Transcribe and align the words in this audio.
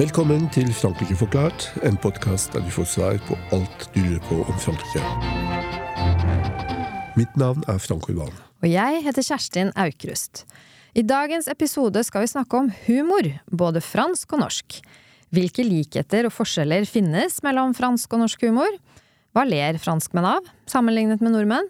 Velkommen 0.00 0.46
til 0.48 0.70
Frankrike 0.72 1.12
forklart, 1.12 1.66
en 1.84 1.98
podkast 2.00 2.54
der 2.54 2.62
du 2.64 2.70
får 2.72 2.86
svar 2.88 3.18
på 3.26 3.36
alt 3.52 3.82
du 3.92 3.98
lurer 4.00 4.22
på 4.24 4.38
om 4.48 4.56
Frankrike. 4.62 5.02
Mitt 7.18 7.34
navn 7.36 7.60
er 7.68 7.76
Frank 7.84 8.08
Urban. 8.08 8.32
Og 8.64 8.68
jeg 8.70 9.02
heter 9.04 9.26
Kjerstin 9.26 9.74
Aukrust. 9.76 10.46
I 10.96 11.04
dagens 11.04 11.50
episode 11.52 12.00
skal 12.08 12.24
vi 12.24 12.30
snakke 12.32 12.62
om 12.62 12.70
humor, 12.86 13.28
både 13.52 13.82
fransk 13.84 14.32
og 14.38 14.40
norsk. 14.46 14.78
Hvilke 15.36 15.66
likheter 15.68 16.30
og 16.30 16.32
forskjeller 16.32 16.88
finnes 16.88 17.36
mellom 17.44 17.76
fransk 17.76 18.16
og 18.16 18.22
norsk 18.24 18.46
humor? 18.48 18.80
Hva 19.36 19.44
ler 19.44 19.76
franskmenn 19.84 20.30
av, 20.30 20.48
sammenlignet 20.70 21.20
med 21.20 21.36
nordmenn? 21.36 21.68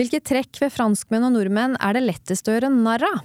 Hvilke 0.00 0.22
trekk 0.24 0.62
ved 0.64 0.72
franskmenn 0.72 1.28
og 1.28 1.36
nordmenn 1.36 1.76
er 1.76 1.98
det 1.98 2.06
lettest 2.08 2.48
å 2.48 2.56
gjøre 2.56 2.72
narr 2.72 3.04
av? 3.10 3.20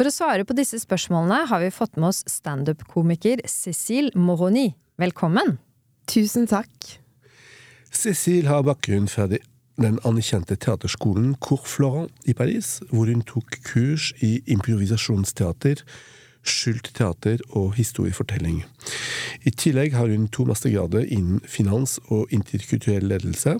For 0.00 0.08
å 0.08 0.14
svare 0.14 0.46
på 0.48 0.54
disse 0.56 0.78
spørsmålene 0.80 1.42
har 1.50 1.60
vi 1.60 1.66
fått 1.76 1.98
med 2.00 2.06
oss 2.08 2.22
standup-komiker 2.24 3.42
Cécile 3.44 4.08
Moroni. 4.16 4.70
Velkommen! 4.96 5.58
Tusen 6.08 6.46
takk. 6.48 6.70
Cécile 7.92 8.48
har 8.48 8.64
bakgrunn 8.64 9.10
fra 9.12 9.26
den 9.28 9.98
anerkjente 10.08 10.56
teaterskolen 10.56 11.34
Cour 11.44 11.68
Florent 11.68 12.24
i 12.24 12.32
Paris, 12.32 12.78
hvor 12.88 13.12
hun 13.12 13.20
tok 13.28 13.58
kurs 13.68 14.14
i 14.24 14.38
improvisasjonsteater, 14.48 15.84
skjult 16.48 16.88
teater 16.96 17.44
og 17.50 17.76
historiefortelling. 17.76 18.62
I 19.44 19.52
tillegg 19.52 19.98
har 20.00 20.08
hun 20.08 20.30
to 20.32 20.48
mastergrader 20.48 21.04
innen 21.12 21.44
finans 21.44 21.98
og 22.08 22.32
interkulturell 22.32 23.04
ledelse 23.12 23.58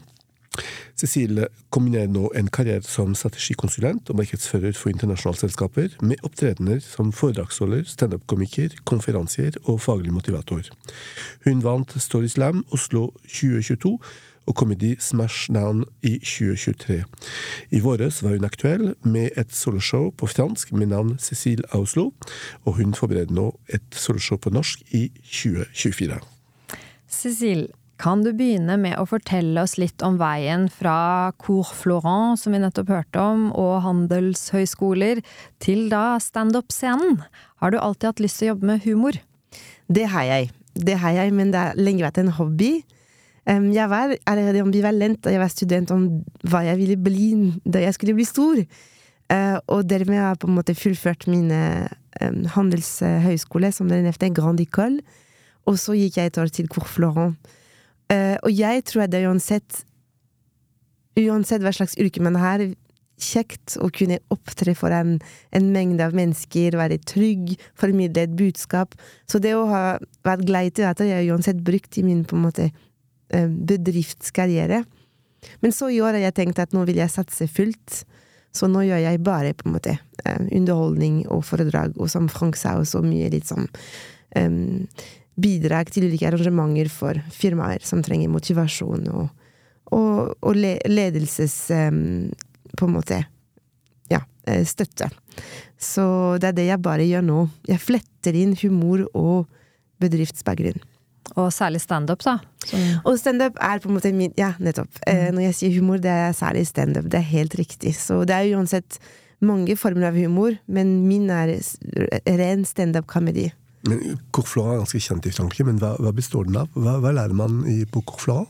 Cecilie 0.99 1.49
kombinerer 1.73 2.11
nå 2.13 2.31
en 2.37 2.51
karriere 2.53 2.85
som 2.87 3.15
strategikonsulent 3.17 4.11
og 4.11 4.21
markedsfører 4.21 4.77
for 4.77 4.93
internasjonale 4.93 5.43
selskaper, 5.43 5.95
med 6.03 6.23
opptredener 6.27 6.81
som 6.85 7.13
foredragsholder, 7.13 7.87
standup-komiker, 7.89 8.77
konferansier 8.85 9.57
og 9.65 9.81
faglig 9.85 10.13
motivator. 10.15 10.67
Hun 11.47 11.63
vant 11.65 11.95
Story 12.01 12.29
Slam 12.33 12.65
Oslo 12.75 13.11
2022 13.29 13.97
og 14.51 14.55
Comedy 14.57 14.97
Smash 14.99 15.53
Down 15.53 15.85
i 16.03 16.19
2023. 16.19 17.05
I 17.71 17.81
våres 17.81 18.23
var 18.23 18.35
hun 18.35 18.45
aktuell 18.45 18.95
med 19.03 19.31
et 19.39 19.55
soloshow 19.55 20.11
på 20.11 20.27
fransk 20.27 20.73
med 20.73 20.91
navn 20.91 21.19
Cécile 21.23 21.67
Auslo, 21.77 22.11
og 22.65 22.81
hun 22.81 22.95
forbereder 22.95 23.35
nå 23.35 23.51
et 23.69 23.87
soloshow 23.93 24.39
på 24.39 24.51
norsk 24.51 24.83
i 24.91 25.09
2024. 25.23 26.21
Cécile, 27.11 27.69
kan 28.01 28.23
du 28.25 28.31
begynne 28.33 28.79
med 28.81 28.97
å 28.97 29.05
fortelle 29.09 29.61
oss 29.61 29.77
litt 29.81 30.01
om 30.07 30.17
veien 30.21 30.69
fra 30.73 31.33
Cour 31.43 31.69
Florent, 31.77 32.41
som 32.41 32.55
vi 32.55 32.61
nettopp 32.63 32.93
hørte 32.95 33.21
om, 33.21 33.51
og 33.53 33.83
handelshøyskoler, 33.85 35.21
til 35.61 35.89
da 35.93 36.17
standup-scenen? 36.23 37.19
Har 37.61 37.75
du 37.75 37.81
alltid 37.81 38.09
hatt 38.11 38.23
lyst 38.25 38.41
til 38.41 38.49
å 38.49 38.53
jobbe 38.55 38.71
med 38.73 38.87
humor? 38.87 39.21
Det 39.93 40.07
har 40.15 40.29
jeg. 40.31 40.49
Det 40.81 40.97
har 41.03 41.19
jeg, 41.19 41.35
men 41.37 41.53
det 41.53 41.61
har 41.61 41.77
lenge 41.77 42.07
vært 42.07 42.23
en 42.23 42.33
hobby. 42.39 42.73
Jeg 43.51 43.89
var 43.91 44.17
allerede 44.31 44.63
ambivalent 44.63 45.21
da 45.25 45.33
jeg 45.35 45.43
var 45.43 45.53
student 45.53 45.93
om 45.93 46.09
hva 46.47 46.63
jeg 46.69 46.79
ville 46.79 46.99
bli 47.01 47.31
da 47.65 47.83
jeg 47.83 47.97
skulle 47.97 48.17
bli 48.17 48.29
stor. 48.29 48.61
Eh, 49.31 49.57
og 49.71 49.89
dermed 49.91 50.17
har 50.17 50.33
jeg 50.33 50.43
på 50.43 50.51
en 50.51 50.57
måte 50.59 50.77
fullført 50.79 51.27
mine 51.31 51.89
handelshøyskole, 52.55 53.71
som 53.75 53.91
dere 53.91 54.05
nevnte, 54.07 54.33
Grand 54.35 54.61
École. 54.63 55.03
Og 55.69 55.77
så 55.79 55.95
gikk 55.99 56.19
jeg 56.19 56.31
et 56.31 56.39
år 56.41 56.53
til 56.55 56.71
Cour 56.71 56.89
Florent. 56.89 57.37
Uh, 58.11 58.37
og 58.43 58.51
jeg 58.51 58.85
tror 58.91 59.07
det 59.07 59.21
er 59.21 59.31
uansett 59.31 59.85
Uansett 61.21 61.61
hva 61.61 61.73
slags 61.75 61.97
yrke 62.01 62.23
man 62.23 62.37
har, 62.39 62.63
kjekt 63.21 63.75
å 63.83 63.89
kunne 63.93 64.21
opptre 64.33 64.73
foran 64.79 65.17
en 65.53 65.67
mengde 65.75 66.05
av 66.07 66.15
mennesker, 66.17 66.77
være 66.79 67.01
trygg, 67.03 67.57
formidle 67.77 68.25
et 68.25 68.37
budskap. 68.39 68.95
Så 69.29 69.41
det 69.43 69.53
å 69.59 69.67
ha 69.69 69.83
vært 70.25 70.47
glad 70.49 70.71
i 70.71 70.73
teater 70.81 71.11
jeg 71.11 71.29
uansett 71.35 71.61
brukt 71.67 71.99
i 72.01 72.05
min 72.07 72.23
på 72.25 72.39
en 72.39 72.47
måte 72.47 72.69
uh, 72.71 73.49
bedriftskarriere. 73.51 74.85
Men 75.61 75.75
så 75.75 75.91
i 75.91 76.01
år 76.01 76.17
har 76.17 76.29
jeg 76.29 76.39
tenkt 76.39 76.63
at 76.63 76.73
nå 76.77 76.87
vil 76.89 77.03
jeg 77.03 77.13
satse 77.13 77.51
fullt. 77.51 78.03
Så 78.57 78.71
nå 78.71 78.83
gjør 78.87 79.05
jeg 79.05 79.23
bare 79.27 79.53
på 79.59 79.69
en 79.69 79.77
måte 79.77 79.97
uh, 79.99 80.41
underholdning 80.47 81.23
og 81.29 81.45
foredrag, 81.51 81.99
og 82.01 82.11
som 82.13 82.31
Frank 82.33 82.59
sa, 82.59 82.79
også 82.81 83.03
mye 83.05 83.31
litt 83.35 83.51
sånn 83.51 83.69
um, 84.39 84.87
bidrag 85.41 85.91
til 85.93 86.09
ulike 86.09 86.29
arrangementer 86.29 86.91
for 86.93 87.21
firmaer 87.35 87.85
som 87.87 88.03
trenger 88.05 88.33
motivasjon 88.33 89.09
og, 89.13 89.29
og, 89.97 90.37
og 90.41 90.57
ledelses 90.57 91.57
På 92.79 92.87
en 92.87 92.95
måte 92.95 93.25
ja, 94.11 94.21
eh, 94.47 94.65
støtte. 94.67 95.11
Så 95.79 96.05
det 96.41 96.53
er 96.53 96.57
det 96.59 96.69
jeg 96.69 96.83
bare 96.85 97.07
gjør 97.09 97.25
nå. 97.27 97.41
Jeg 97.69 97.83
fletter 97.83 98.37
inn 98.37 98.55
humor 98.63 99.07
og 99.17 99.49
bedriftsbakgrunn. 100.03 100.81
Og 101.39 101.51
særlig 101.55 101.83
standup, 101.85 102.25
da? 102.27 102.39
Som... 102.67 102.83
Og 103.07 103.19
standup 103.21 103.59
er 103.63 103.81
på 103.81 103.91
en 103.91 103.97
måte 103.99 104.13
min 104.17 104.35
Ja, 104.39 104.55
nettopp. 104.59 104.91
Eh, 105.07 105.29
mm. 105.29 105.37
Når 105.37 105.47
jeg 105.49 105.59
sier 105.59 105.77
humor, 105.79 106.01
det 106.03 106.11
er 106.11 106.37
særlig 106.37 106.67
standup. 106.69 107.11
Det 107.11 107.21
er 107.21 107.33
helt 107.33 107.55
riktig. 107.59 107.95
Så 107.99 108.25
det 108.29 108.37
er 108.37 108.57
uansett 108.57 108.99
mange 109.41 109.77
former 109.79 110.11
av 110.11 110.19
humor, 110.19 110.57
men 110.69 111.07
min 111.09 111.31
er 111.33 111.55
ren 112.41 112.67
standup-comedy. 112.69 113.49
Men 113.89 114.19
Courflora 114.35 114.75
er 114.75 114.83
ganske 114.83 115.01
kjent 115.01 115.29
i 115.29 115.33
Frankrike, 115.35 115.67
men 115.69 115.79
hva, 115.81 115.95
hva 116.03 116.13
består 116.13 116.49
den 116.49 116.59
av? 116.61 116.73
Hva, 116.77 116.99
hva 117.01 117.13
lærer 117.17 117.37
man 117.37 117.63
i, 117.71 117.83
på 117.89 118.03
Courflora? 118.09 118.47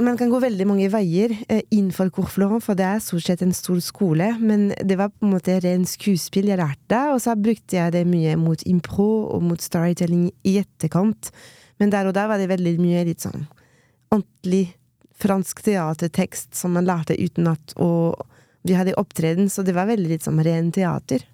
Man 0.00 0.16
kan 0.16 0.30
gå 0.32 0.38
veldig 0.40 0.64
mange 0.64 0.86
veier 0.88 1.34
eh, 1.44 1.60
innenfor 1.74 2.08
Courflora, 2.16 2.56
for 2.64 2.78
det 2.78 2.86
er 2.88 3.02
stort 3.04 3.26
sett 3.26 3.42
en 3.44 3.52
stor 3.52 3.82
skole. 3.84 4.30
Men 4.40 4.70
det 4.80 4.96
var 4.96 5.12
på 5.12 5.26
en 5.26 5.34
måte 5.34 5.58
ren 5.60 5.84
skuespill 5.88 6.48
jeg 6.48 6.60
lærte, 6.60 7.02
og 7.12 7.20
så 7.20 7.36
brukte 7.36 7.76
jeg 7.76 7.92
det 7.92 8.06
mye 8.08 8.38
mot 8.40 8.64
impro 8.70 9.10
og 9.34 9.44
mot 9.44 9.60
storytelling 9.60 10.30
i 10.48 10.56
etterkant. 10.62 11.28
Men 11.78 11.92
der 11.92 12.08
og 12.08 12.16
der 12.16 12.30
var 12.30 12.40
det 12.40 12.48
veldig 12.48 12.78
mye 12.80 13.04
litt 13.10 13.26
sånn 13.26 13.44
ordentlig 14.08 14.70
fransk 15.18 15.60
teatertekst 15.66 16.56
som 16.56 16.72
man 16.78 16.86
lærte 16.88 17.18
utenat, 17.18 17.74
og 17.76 18.24
vi 18.64 18.76
hadde 18.78 18.96
opptreden, 18.96 19.50
så 19.52 19.64
det 19.66 19.74
var 19.76 19.90
veldig 19.90 20.14
litt 20.14 20.24
sånn 20.24 20.40
ren 20.46 20.70
teater. 20.72 21.26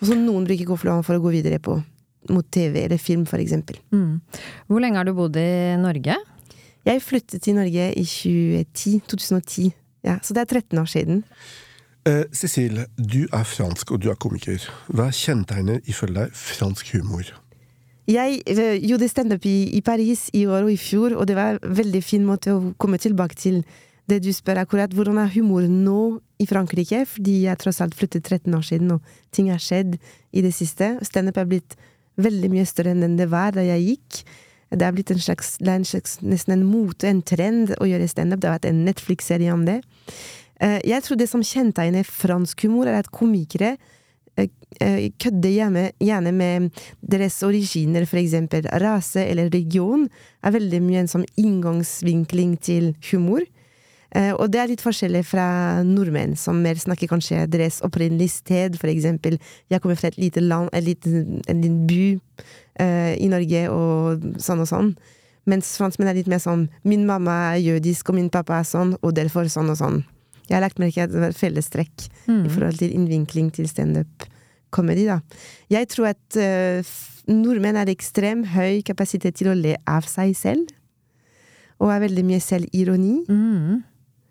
Og 0.00 0.08
så 0.10 0.16
noen 0.18 0.46
bruker 0.48 0.68
Kofflån 0.68 1.04
for 1.06 1.16
å 1.16 1.22
gå 1.24 1.34
videre 1.38 1.60
på 1.62 1.78
mot 2.32 2.46
TV 2.50 2.82
eller 2.84 2.98
film, 2.98 3.26
for 3.28 3.38
eksempel. 3.42 3.78
Mm. 3.94 4.18
Hvor 4.66 4.82
lenge 4.82 4.98
har 4.98 5.06
du 5.06 5.14
bodd 5.16 5.36
i 5.38 5.76
Norge? 5.80 6.16
Jeg 6.86 7.02
flyttet 7.02 7.42
til 7.42 7.56
Norge 7.58 7.86
i 7.94 8.04
2010. 8.06 9.00
2010. 9.10 9.70
Ja, 10.06 10.18
så 10.22 10.34
det 10.34 10.44
er 10.44 10.60
13 10.60 10.78
år 10.78 10.90
siden. 10.90 11.24
Eh, 12.06 12.24
Cécile, 12.32 12.86
du 12.98 13.26
er 13.32 13.42
fransk, 13.42 13.90
og 13.90 14.02
du 14.02 14.10
er 14.10 14.18
komiker. 14.22 14.62
Hva 14.94 15.08
kjennetegner 15.10 15.80
ifølge 15.90 16.20
deg 16.20 16.38
fransk 16.38 16.92
humor? 16.94 17.32
Jeg 18.06 18.38
uh, 18.46 18.76
gjorde 18.78 19.08
standup 19.10 19.46
i, 19.50 19.56
i 19.74 19.80
Paris 19.82 20.28
i 20.32 20.44
år 20.46 20.68
og 20.68 20.70
i 20.70 20.78
fjor, 20.78 21.16
og 21.18 21.26
det 21.26 21.34
var 21.34 21.56
en 21.56 21.74
veldig 21.74 22.02
fin 22.06 22.22
måte 22.22 22.54
å 22.54 22.60
komme 22.78 23.00
tilbake 23.02 23.34
til 23.34 23.64
det 24.10 24.20
du 24.24 24.30
spør 24.34 24.62
akkurat. 24.62 24.94
Hvordan 24.94 25.18
er 25.22 25.32
humoren 25.34 25.82
nå 25.84 26.00
i 26.42 26.46
Frankrike, 26.48 27.04
fordi 27.08 27.42
jeg 27.46 27.60
tross 27.60 27.80
alt 27.82 27.96
flyttet 27.96 28.24
13 28.24 28.54
år 28.54 28.64
siden, 28.66 28.96
og 28.96 29.34
ting 29.34 29.50
har 29.50 29.62
skjedd 29.62 29.96
i 30.32 30.42
det 30.44 30.54
siste. 30.54 30.94
Standup 31.06 31.38
er 31.40 31.48
blitt 31.50 31.76
veldig 32.20 32.50
mye 32.52 32.66
større 32.68 32.94
enn 32.94 33.18
det 33.18 33.28
var 33.32 33.56
da 33.56 33.64
jeg 33.64 33.84
gikk. 33.90 34.22
Det 34.76 34.82
er 34.82 34.94
blitt 34.94 35.12
en 35.14 35.22
slags, 35.22 35.56
en 35.62 35.86
slags 35.86 36.18
nesten 36.26 36.56
en 36.56 36.66
mote, 36.66 37.06
en 37.08 37.22
trend, 37.22 37.74
å 37.78 37.86
gjøre 37.86 38.08
standup. 38.10 38.42
Det 38.42 38.50
har 38.50 38.58
vært 38.58 38.70
en 38.70 38.84
Netflix-serie 38.86 39.52
om 39.54 39.66
det. 39.68 39.80
Eh, 40.60 40.80
jeg 40.88 41.04
tror 41.04 41.20
det 41.20 41.28
som 41.30 41.44
kjennetegner 41.44 42.06
fransk 42.08 42.66
humor, 42.66 42.88
er 42.90 42.98
at 42.98 43.12
komikere 43.14 43.76
eh, 44.36 44.48
eh, 44.80 45.10
kødder 45.22 45.54
gjerne, 46.00 46.32
med 46.34 46.70
deres 47.00 47.38
originer, 47.46 48.08
for 48.10 48.20
eksempel 48.20 48.66
rase 48.82 49.22
eller 49.22 49.52
region, 49.54 50.08
er 50.42 50.56
veldig 50.56 50.82
mye 50.82 51.04
en 51.04 51.12
sånn 51.14 51.28
inngangsvinkling 51.38 52.56
til 52.58 52.94
humor. 53.12 53.46
Eh, 54.14 54.32
og 54.34 54.50
det 54.52 54.60
er 54.60 54.70
litt 54.70 54.84
forskjellig 54.84 55.24
fra 55.26 55.46
nordmenn, 55.86 56.36
som 56.38 56.60
mer 56.62 56.78
snakker 56.78 57.10
kanskje 57.10 57.44
deres 57.50 57.80
opprinnelige 57.86 58.36
sted, 58.38 58.78
for 58.80 58.90
eksempel. 58.92 59.38
Jeg 59.72 59.82
kommer 59.82 59.98
fra 59.98 60.12
et 60.12 60.20
lite 60.20 60.42
land, 60.44 60.70
en 60.72 60.86
liten, 60.86 61.40
en 61.50 61.62
liten 61.62 61.82
by 61.90 62.02
uh, 62.14 63.14
i 63.18 63.30
Norge, 63.32 63.62
og 63.72 64.26
sånn 64.42 64.62
og 64.62 64.70
sånn. 64.70 64.92
Mens 65.46 65.74
franskmenn 65.78 66.10
er 66.10 66.18
litt 66.18 66.30
mer 66.30 66.42
sånn 66.42 66.66
min 66.86 67.04
mamma 67.06 67.34
er 67.54 67.64
jødisk, 67.64 68.10
og 68.10 68.18
min 68.20 68.30
pappa 68.32 68.60
er 68.60 68.68
sånn, 68.68 68.94
og 69.02 69.16
derfor 69.18 69.50
sånn 69.50 69.72
og 69.74 69.80
sånn. 69.80 70.00
Jeg 70.46 70.58
har 70.58 70.62
lagt 70.62 70.78
merke 70.78 71.08
til 71.10 71.26
et 71.26 71.36
fellestrekk 71.38 72.06
mm. 72.28 72.46
i 72.46 72.50
forhold 72.54 72.78
til 72.78 72.94
innvinkling 72.94 73.50
til 73.54 73.66
standup-comedy, 73.70 75.08
da. 75.10 75.20
Jeg 75.72 75.90
tror 75.90 76.12
at 76.12 76.38
uh, 76.38 76.96
nordmenn 77.26 77.78
har 77.78 77.90
ekstremt 77.90 78.52
høy 78.54 78.84
kapasitet 78.86 79.38
til 79.38 79.50
å 79.50 79.58
le 79.58 79.74
av 79.90 80.06
seg 80.10 80.34
selv, 80.38 80.70
og 81.82 81.90
er 81.92 82.06
veldig 82.06 82.24
mye 82.24 82.40
selvironi. 82.40 83.18
Mm. 83.28 83.82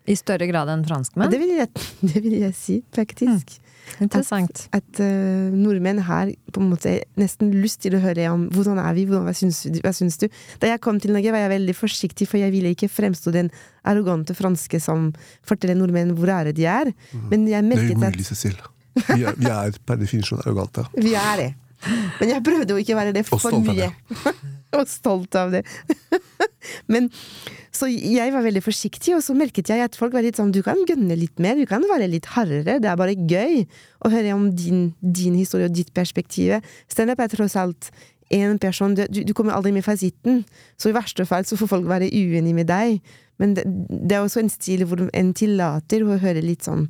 I 0.06 0.16
større 0.18 0.48
grad 0.50 0.70
enn 0.72 0.84
franskmenn? 0.86 1.30
Det 1.32 1.40
vil 1.42 1.54
jeg, 1.56 1.70
det 2.10 2.22
vil 2.24 2.36
jeg 2.40 2.56
si, 2.56 2.80
faktisk. 2.96 3.56
Mm. 3.56 3.62
Interessant. 4.02 4.66
At, 4.74 4.82
at 4.82 5.00
uh, 5.00 5.54
nordmenn 5.54 6.00
har 6.06 6.30
på 6.52 6.62
en 6.62 6.70
måte 6.72 6.96
nesten 7.20 7.52
lyst 7.54 7.84
til 7.84 7.96
å 7.96 8.00
høre 8.02 8.26
om 8.32 8.48
hvordan 8.52 8.80
er 8.82 8.96
vi, 8.96 9.06
hvordan, 9.08 9.26
hva, 9.28 9.34
syns, 9.36 9.62
hva 9.84 9.92
syns 9.96 10.18
du? 10.20 10.26
Da 10.62 10.72
jeg 10.72 10.82
kom 10.84 10.98
til 11.02 11.14
Norge, 11.14 11.32
var 11.34 11.44
jeg 11.44 11.54
veldig 11.54 11.76
forsiktig, 11.78 12.28
for 12.30 12.42
jeg 12.42 12.54
ville 12.54 12.72
ikke 12.74 12.90
fremstå 12.92 13.32
den 13.34 13.52
arrogante 13.86 14.34
franske 14.36 14.80
som 14.82 15.12
forteller 15.46 15.78
nordmenn 15.78 16.16
hvor 16.16 16.30
rare 16.32 16.54
de 16.56 16.66
er. 16.70 16.90
Mm. 17.12 17.28
Men 17.32 17.46
jeg 17.52 17.68
merket 17.68 17.94
at 17.94 18.02
Det 18.02 18.10
er 18.10 18.16
umulig, 18.16 18.26
Cecil. 18.32 18.58
Vi 18.96 19.22
er, 19.22 19.38
vi 19.38 19.52
er 19.52 19.78
per 19.86 20.00
definisjon 20.00 20.42
arrogante. 20.42 20.86
vi 21.06 21.14
er 21.20 21.42
det. 21.42 21.52
Men 22.18 22.30
jeg 22.32 22.42
prøvde 22.44 22.74
å 22.74 22.80
ikke 22.80 22.96
være 22.98 23.12
det 23.14 23.26
Og 23.26 23.34
for 23.34 23.46
stolt 23.46 23.68
av 23.70 23.76
mye. 23.76 23.90
og 24.76 24.88
stolt 24.90 25.36
av 25.38 25.52
det. 25.54 25.62
Men 26.92 27.10
Så 27.76 27.90
jeg 27.92 28.32
var 28.32 28.40
veldig 28.46 28.62
forsiktig, 28.64 29.12
og 29.16 29.22
så 29.24 29.34
merket 29.36 29.68
jeg 29.68 29.84
at 29.84 29.96
folk 29.98 30.14
var 30.16 30.24
litt 30.24 30.38
sånn 30.40 30.52
Du 30.54 30.62
kan 30.64 30.78
gønne 30.88 31.18
litt 31.18 31.36
mer, 31.42 31.58
du 31.58 31.66
kan 31.68 31.84
være 31.84 32.08
litt 32.08 32.28
hardere. 32.32 32.78
Det 32.80 32.88
er 32.88 32.96
bare 32.96 33.16
gøy 33.16 33.66
å 34.00 34.12
høre 34.12 34.34
om 34.34 34.48
din, 34.56 34.94
din 35.00 35.36
historie 35.36 35.68
og 35.68 35.76
ditt 35.76 35.92
perspektiv. 35.96 36.56
Standup 36.88 37.20
er 37.20 37.32
tross 37.32 37.56
alt 37.60 37.90
én 38.32 38.58
person. 38.58 38.96
Du, 38.96 39.04
du 39.22 39.34
kommer 39.34 39.54
aldri 39.56 39.72
med 39.76 39.84
fasiten. 39.84 40.44
Så 40.80 40.90
i 40.90 40.96
verste 40.96 41.26
fall 41.28 41.44
så 41.46 41.58
får 41.60 41.70
folk 41.74 41.88
være 41.88 42.10
uenig 42.10 42.54
med 42.56 42.70
deg. 42.70 43.00
Men 43.38 43.54
det, 43.56 43.66
det 43.66 44.16
er 44.16 44.24
også 44.24 44.42
en 44.42 44.52
stil 44.52 44.86
hvor 44.88 45.04
en 45.06 45.34
tillater 45.36 46.04
å 46.06 46.18
høre 46.22 46.44
litt 46.44 46.64
sånn 46.66 46.86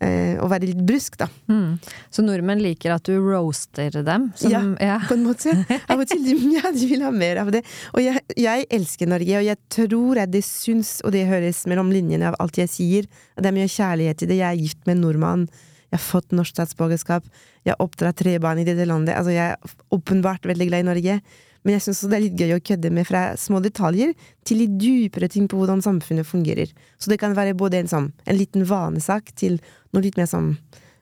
Å 0.00 0.46
være 0.48 0.70
litt 0.70 0.80
brusk, 0.88 1.18
da. 1.20 1.26
Mm. 1.52 1.74
Så 2.08 2.22
nordmenn 2.24 2.62
liker 2.64 2.94
at 2.94 3.04
du 3.04 3.18
roaster 3.20 3.98
dem? 4.06 4.30
Som, 4.38 4.50
Ja. 4.50 4.62
ja. 4.80 4.98
på 5.04 5.16
en 5.18 5.26
måte. 5.28 5.52
Av 5.92 6.00
og 6.00 6.08
til 6.08 6.24
ja, 6.56 6.70
de 6.72 6.86
vil 6.88 7.04
ha 7.04 7.10
mer 7.12 7.42
av 7.42 7.50
det. 7.52 7.60
Og 7.92 8.00
jeg, 8.04 8.22
jeg 8.40 8.68
elsker 8.72 9.10
Norge, 9.12 9.34
og 9.42 9.44
jeg 9.44 9.60
tror 9.68 10.22
at 10.24 10.32
det 10.32 10.44
syns, 10.46 10.98
og 11.04 11.12
det 11.12 11.26
høres 11.28 11.66
mellom 11.68 11.92
linjene 11.92 12.30
av 12.32 12.38
alt 12.40 12.56
jeg 12.62 12.72
sier, 12.72 13.10
at 13.36 13.44
det 13.44 13.52
er 13.52 13.58
mye 13.58 13.68
kjærlighet 13.68 14.24
i 14.24 14.30
det. 14.30 14.40
Jeg 14.40 14.48
er 14.48 14.62
gift 14.64 14.80
med 14.86 14.96
en 14.96 15.04
nordmann. 15.04 15.44
Jeg 15.90 15.98
har 15.98 16.06
fått 16.06 16.32
norsk 16.32 16.54
statsborgerskap. 16.54 17.28
Jeg 17.66 17.74
har 17.74 17.84
oppdratt 17.84 18.16
tre 18.22 18.38
barn 18.40 18.60
i 18.62 18.64
dette 18.64 18.86
landet. 18.88 19.16
Altså, 19.18 19.34
jeg 19.34 19.52
er 19.52 19.78
åpenbart 19.92 20.46
veldig 20.48 20.68
glad 20.70 20.84
i 20.84 20.90
Norge. 20.90 21.20
Men 21.60 21.74
jeg 21.76 21.84
syns 21.84 22.06
det 22.08 22.16
er 22.16 22.22
litt 22.24 22.40
gøy 22.40 22.54
å 22.56 22.62
kødde 22.64 22.90
med 22.94 23.04
fra 23.04 23.22
små 23.36 23.58
detaljer 23.60 24.14
til 24.48 24.62
litt 24.62 24.78
dypere 24.80 25.28
ting 25.28 25.44
på 25.50 25.58
hvordan 25.60 25.82
samfunnet 25.84 26.24
fungerer. 26.24 26.70
Så 26.96 27.12
det 27.12 27.18
kan 27.20 27.34
være 27.36 27.56
både 27.58 27.82
en, 27.82 27.90
sånn, 27.90 28.06
en 28.24 28.38
liten 28.38 28.64
vanesak 28.64 29.34
til 29.36 29.58
noe 29.94 30.04
litt 30.04 30.18
mer 30.20 30.28
sånn 30.30 30.54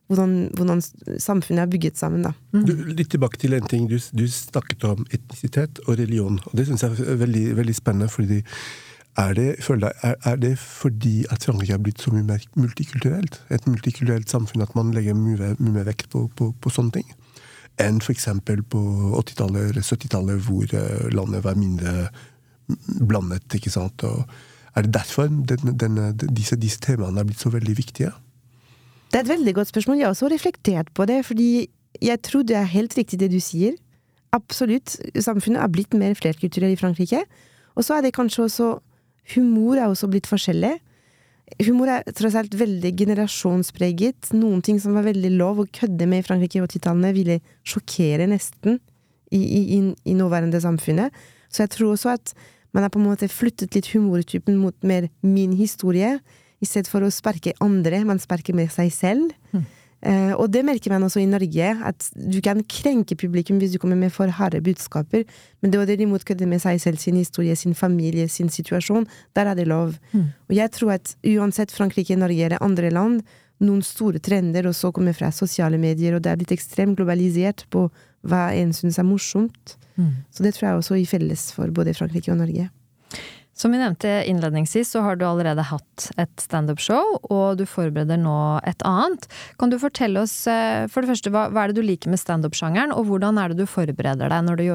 hvordan, 0.09 0.35
hvordan 0.57 0.83
samfunnet 1.21 1.67
er 1.67 1.71
bygget 1.71 1.99
sammen, 2.01 2.25
da. 2.25 2.33
Du, 2.53 2.73
litt 2.89 3.11
tilbake 3.13 3.41
til 3.41 3.53
en 3.57 3.67
ting. 3.69 3.89
Du, 3.91 3.99
du 4.17 4.25
snakket 4.33 4.87
om 4.89 5.03
etnisitet 5.13 5.83
og 5.87 5.99
religion. 6.01 6.39
og 6.49 6.55
Det 6.57 6.65
syns 6.69 6.85
jeg 6.85 7.05
er 7.05 7.21
veldig, 7.21 7.45
veldig 7.59 7.75
spennende. 7.77 8.09
fordi 8.09 8.43
er 9.19 9.35
det, 9.35 9.49
føler 9.65 9.91
jeg, 9.91 9.99
er, 10.03 10.17
er 10.31 10.37
det 10.37 10.53
fordi 10.59 11.27
at 11.31 11.45
Frankrike 11.45 11.75
er 11.75 11.83
blitt 11.83 12.01
så 12.01 12.13
mye 12.15 12.25
mer 12.25 12.45
multikulturelt? 12.57 13.41
Et 13.51 13.67
multikulturelt 13.67 14.31
samfunn 14.31 14.63
at 14.65 14.75
man 14.79 14.95
legger 14.95 15.17
mye, 15.19 15.55
mye 15.59 15.75
mer 15.75 15.89
vekt 15.91 16.09
på, 16.15 16.29
på, 16.39 16.53
på 16.61 16.73
sånne 16.73 17.01
ting? 17.01 17.11
Enn 17.83 18.01
f.eks. 18.01 18.29
på 18.47 18.83
80-tallet 19.19 19.73
eller 19.73 19.85
70-tallet, 19.85 20.41
hvor 20.47 20.73
eh, 20.73 21.11
landet 21.13 21.45
var 21.45 21.59
mindre 21.59 22.09
blandet. 23.09 23.45
ikke 23.55 23.71
sant? 23.75 24.03
Og 24.09 24.25
er 24.75 24.87
det 24.87 24.95
derfor 24.95 25.29
den, 25.29 25.77
den, 25.77 26.01
disse, 26.33 26.57
disse 26.57 26.81
temaene 26.81 27.21
er 27.21 27.29
blitt 27.29 27.43
så 27.45 27.53
veldig 27.53 27.77
viktige? 27.77 28.15
Det 29.09 29.17
er 29.17 29.25
et 29.25 29.33
veldig 29.33 29.55
godt 29.57 29.71
spørsmål. 29.73 29.99
Jeg 29.99 30.07
har 30.07 30.15
også 30.15 30.29
reflektert 30.33 30.91
på 30.95 31.07
det, 31.09 31.23
fordi 31.25 31.69
jeg 32.03 32.21
tror 32.23 32.43
det 32.43 32.57
er 32.57 32.69
helt 32.69 32.97
riktig 32.99 33.21
det 33.21 33.31
du 33.33 33.41
sier. 33.41 33.77
Absolutt. 34.37 34.99
Samfunnet 35.17 35.63
er 35.63 35.73
blitt 35.73 35.95
mer 35.97 36.13
flerkulturelt 36.15 36.77
i 36.77 36.81
Frankrike. 36.81 37.23
Og 37.75 37.87
så 37.87 37.97
er 37.97 38.05
det 38.05 38.15
kanskje 38.17 38.45
også 38.49 38.77
Humor 39.35 39.77
er 39.77 39.91
også 39.91 40.09
blitt 40.09 40.29
forskjellig. 40.29 40.79
Humor 41.67 41.91
er 41.93 42.07
tross 42.17 42.37
alt 42.39 42.55
veldig 42.57 42.95
generasjonspreget. 42.97 44.31
Noen 44.37 44.63
ting 44.65 44.79
som 44.81 44.97
var 44.97 45.05
veldig 45.05 45.35
lov 45.37 45.61
å 45.61 45.67
kødde 45.69 46.09
med 46.09 46.23
i 46.23 46.27
Frankrike 46.27 46.61
i 46.61 46.63
80-tallene, 46.65 47.13
ville 47.17 47.39
sjokkere 47.67 48.29
nesten 48.31 48.79
i, 49.33 49.41
i, 49.41 49.81
i, 49.85 50.15
nåværende 50.17 50.61
samfunnet. 50.65 51.13
Så 51.53 51.65
jeg 51.65 51.75
tror 51.77 51.93
også 51.93 52.15
at 52.17 52.33
man 52.73 52.85
har 52.85 52.93
på 52.93 53.01
en 53.01 53.09
måte 53.09 53.29
flyttet 53.33 53.77
litt 53.77 53.91
humortypen 53.93 54.57
mot 54.61 54.77
mer 54.85 55.09
min 55.25 55.53
historie, 55.57 56.19
i 56.63 56.69
stedet 56.69 56.91
for 56.91 57.05
å 57.05 57.11
sparke 57.13 57.55
andre. 57.65 58.05
Man 58.07 58.21
sparker 58.23 58.57
med 58.57 58.73
seg 58.75 58.93
selv. 58.95 59.35
Eh, 59.99 60.31
og 60.39 60.53
det 60.55 60.63
merker 60.63 60.93
man 60.93 61.03
også 61.03 61.19
i 61.19 61.27
Norge, 61.27 61.73
at 61.91 62.09
du 62.15 62.39
kan 62.45 62.61
krenke 62.71 63.17
publikum 63.19 63.59
hvis 63.59 63.73
du 63.75 63.81
kommer 63.83 63.99
med 63.99 64.13
for 64.15 64.31
harde 64.31 64.61
budskaper, 64.63 65.25
men 65.59 65.73
det 65.73 65.81
å 65.81 65.89
derimot 65.89 66.23
kødde 66.27 66.47
med 66.47 66.63
seg 66.63 66.79
selv, 66.83 67.01
sin 67.03 67.19
historie, 67.19 67.57
sin 67.59 67.75
familie, 67.75 68.29
sin 68.31 68.51
situasjon, 68.53 69.09
der 69.35 69.51
er 69.51 69.59
det 69.59 69.67
lov. 69.67 69.97
Og 70.47 70.55
jeg 70.55 70.71
tror 70.77 70.95
at 71.01 71.17
uansett 71.27 71.75
Frankrike, 71.75 72.15
Norge 72.15 72.47
eller 72.47 72.63
andre 72.63 72.93
land, 72.95 73.27
noen 73.59 73.83
store 73.83 74.23
trender 74.23 74.69
også 74.71 74.93
kommer 74.95 75.17
fra 75.19 75.33
sosiale 75.35 75.81
medier, 75.83 76.15
og 76.15 76.23
det 76.23 76.31
er 76.31 76.39
blitt 76.39 76.55
ekstremt 76.55 76.95
globalisert 77.01 77.67
på 77.75 77.89
hva 78.23 78.53
en 78.55 78.71
syns 78.73 79.01
er 79.03 79.07
morsomt. 79.09 79.75
Så 80.31 80.47
det 80.47 80.55
tror 80.55 80.69
jeg 80.69 80.79
også 80.79 80.95
i 81.01 81.09
felles 81.11 81.49
for 81.57 81.75
både 81.75 81.97
Frankrike 81.99 82.31
og 82.31 82.39
Norge. 82.39 82.69
Som 83.59 83.73
vi 83.75 83.81
nevnte 83.81 84.23
innledningsvis, 84.31 84.93
så 84.95 85.01
har 85.03 85.17
du 85.19 85.25
allerede 85.27 85.65
hatt 85.67 86.05
et 86.15 86.43
standup-show, 86.45 87.17
og 87.27 87.59
du 87.59 87.65
forbereder 87.67 88.21
nå 88.23 88.39
et 88.63 88.85
annet. 88.87 89.27
Kan 89.59 89.73
du 89.73 89.81
fortelle 89.83 90.23
oss, 90.23 90.47
eh, 90.47 90.87
for 90.87 91.03
det 91.03 91.11
første, 91.11 91.33
hva, 91.35 91.49
hva 91.51 91.65
er 91.65 91.73
det 91.73 91.81
du 91.81 91.89
liker 91.89 92.13
med 92.13 92.23
standup-sjangeren, 92.23 92.95
og 92.95 93.11
hvordan 93.11 93.41
er 93.43 93.51
det 93.51 93.59
du 93.59 93.67
forbereder 93.67 94.31
deg 94.31 94.45
når 94.47 94.63
du 94.63 94.67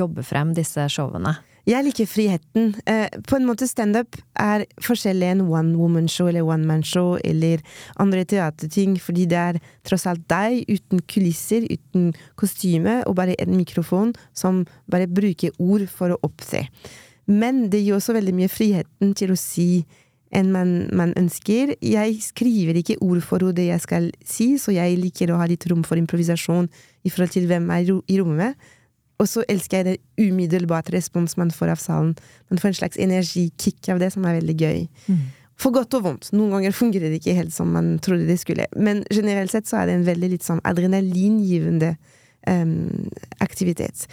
jobber 0.00 0.26
frem 0.26 0.50
disse 0.58 0.88
showene? 0.90 1.36
Jeg 1.64 1.86
liker 1.86 2.10
friheten. 2.10 2.74
Eh, 2.90 3.06
på 3.22 3.38
en 3.38 3.46
måte 3.46 3.70
standup 3.70 4.18
er 4.36 4.66
forskjellig 4.82 5.30
enn 5.30 5.46
one 5.46 5.78
woman 5.78 6.10
show 6.10 6.26
eller 6.28 6.44
one 6.44 6.66
man 6.66 6.82
show 6.82 7.14
eller 7.24 7.62
andre 8.02 8.26
teaterting, 8.28 8.98
fordi 9.00 9.24
det 9.30 9.38
er 9.38 9.62
tross 9.86 10.08
alt 10.10 10.26
deg 10.28 10.66
uten 10.68 11.06
kulisser, 11.08 11.64
uten 11.70 12.10
kostyme, 12.34 13.04
og 13.06 13.14
bare 13.16 13.38
en 13.38 13.56
mikrofon 13.56 14.12
som 14.34 14.64
bare 14.90 15.06
bruker 15.06 15.54
ord 15.62 15.86
for 15.88 16.12
å 16.12 16.20
opptre. 16.26 16.66
Men 17.26 17.68
det 17.72 17.80
gir 17.84 17.96
også 17.96 18.14
veldig 18.16 18.34
mye 18.36 18.50
friheten 18.52 19.14
til 19.16 19.32
å 19.32 19.38
si 19.40 19.84
enn 20.34 20.48
man, 20.52 20.70
man 20.92 21.12
ønsker. 21.16 21.76
Jeg 21.84 22.16
skriver 22.24 22.80
ikke 22.80 22.96
ord 23.06 23.20
for 23.22 23.44
ord 23.46 23.54
det 23.56 23.68
jeg 23.68 23.80
skal 23.84 24.08
si, 24.26 24.56
så 24.58 24.74
jeg 24.74 24.96
liker 24.98 25.30
å 25.30 25.38
ha 25.38 25.46
litt 25.46 25.64
rom 25.70 25.84
for 25.86 26.00
improvisasjon 26.00 26.66
i 27.06 27.12
forhold 27.12 27.30
til 27.36 27.46
hvem 27.50 27.68
er 27.70 27.84
i 27.84 27.88
ro- 27.92 28.02
i 28.10 28.18
rommet. 28.18 28.58
Og 29.22 29.28
så 29.30 29.44
elsker 29.48 29.78
jeg 29.78 29.86
det 29.86 30.26
umiddelbart 30.26 30.90
respons 30.90 31.36
man 31.38 31.52
får 31.54 31.70
av 31.76 31.78
salen. 31.78 32.16
Man 32.50 32.58
får 32.58 32.72
en 32.72 32.78
slags 32.80 32.98
energikick 32.98 33.88
av 33.94 34.02
det, 34.02 34.10
som 34.12 34.26
er 34.26 34.40
veldig 34.40 34.56
gøy. 34.58 34.80
For 35.54 35.70
godt 35.70 35.94
og 35.94 36.02
vondt. 36.02 36.32
Noen 36.34 36.50
ganger 36.56 36.74
fungerer 36.74 37.12
det 37.14 37.20
ikke 37.22 37.36
helt 37.38 37.54
som 37.54 37.70
man 37.70 37.92
trodde 38.02 38.26
det 38.26 38.40
skulle. 38.42 38.66
Men 38.74 39.04
generelt 39.14 39.54
sett 39.54 39.70
så 39.70 39.78
er 39.84 39.86
det 39.86 39.94
en 40.00 40.08
veldig 40.08 40.32
litt 40.34 40.42
sånn 40.42 40.58
adrenalingivende 40.66 41.92
um, 42.50 43.06
aktivitet. 43.38 44.08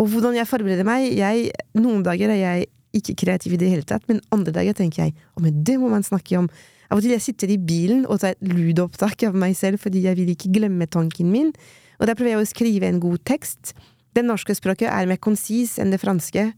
Og 0.00 0.08
hvordan 0.10 0.36
jeg 0.38 0.48
forbereder 0.50 0.86
meg 0.86 1.06
jeg, 1.14 1.50
Noen 1.78 2.02
dager 2.06 2.32
er 2.34 2.40
jeg 2.40 2.70
ikke 2.94 3.16
kreativ 3.24 3.56
i 3.56 3.58
det 3.58 3.70
hele 3.72 3.86
tatt, 3.86 4.04
men 4.10 4.22
andre 4.34 4.54
dager 4.54 4.76
tenker 4.78 5.06
jeg 5.06 5.14
å, 5.34 5.42
men 5.42 5.62
det 5.66 5.76
må 5.82 5.90
man 5.90 6.06
snakke 6.06 6.38
om. 6.38 6.48
Av 6.90 6.98
og 6.98 7.02
til 7.02 7.14
jeg 7.14 7.24
sitter 7.24 7.50
i 7.50 7.58
bilen 7.58 8.04
og 8.06 8.20
tar 8.22 8.36
et 8.36 8.44
lydopptak 8.46 9.24
av 9.26 9.34
meg 9.38 9.56
selv 9.58 9.82
fordi 9.82 10.04
jeg 10.04 10.18
vil 10.18 10.30
ikke 10.34 10.52
glemme 10.54 10.86
tanken 10.86 11.30
min. 11.32 11.50
Og 11.98 12.06
da 12.06 12.14
prøver 12.14 12.34
jeg 12.34 12.44
å 12.44 12.50
skrive 12.50 12.90
en 12.90 13.00
god 13.02 13.22
tekst. 13.26 13.72
Det 14.14 14.22
norske 14.22 14.54
språket 14.54 14.90
er 14.90 15.08
mer 15.10 15.18
konsis 15.22 15.78
enn 15.82 15.90
det 15.94 15.98
franske. 16.02 16.52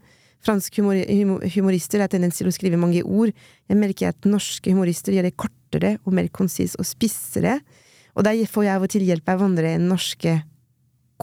Franske 0.44 0.82
humor 0.82 0.99
humor 1.08 1.46
humorister 1.54 2.02
har 2.04 2.10
tendens 2.12 2.37
til 2.40 2.50
å 2.50 2.54
skrive 2.54 2.80
mange 2.80 3.00
ord. 3.04 3.32
Jeg 3.70 3.80
merker 3.80 4.12
at 4.12 4.28
norske 4.28 4.72
humorister 4.72 5.16
gjør 5.16 5.30
det 5.30 5.38
kortere 5.40 5.96
og 6.04 6.12
mer 6.18 6.28
konsis 6.28 6.76
og 6.76 6.88
spissere. 6.88 7.60
Og 8.16 8.26
da 8.26 8.32
får 8.32 8.66
jeg 8.66 8.76
av 8.76 8.84
og 8.84 8.92
til 8.92 9.06
hjelp 9.06 9.32
av 9.32 9.44
andre 9.46 9.75
enn 9.76 9.88
norske 9.88 10.38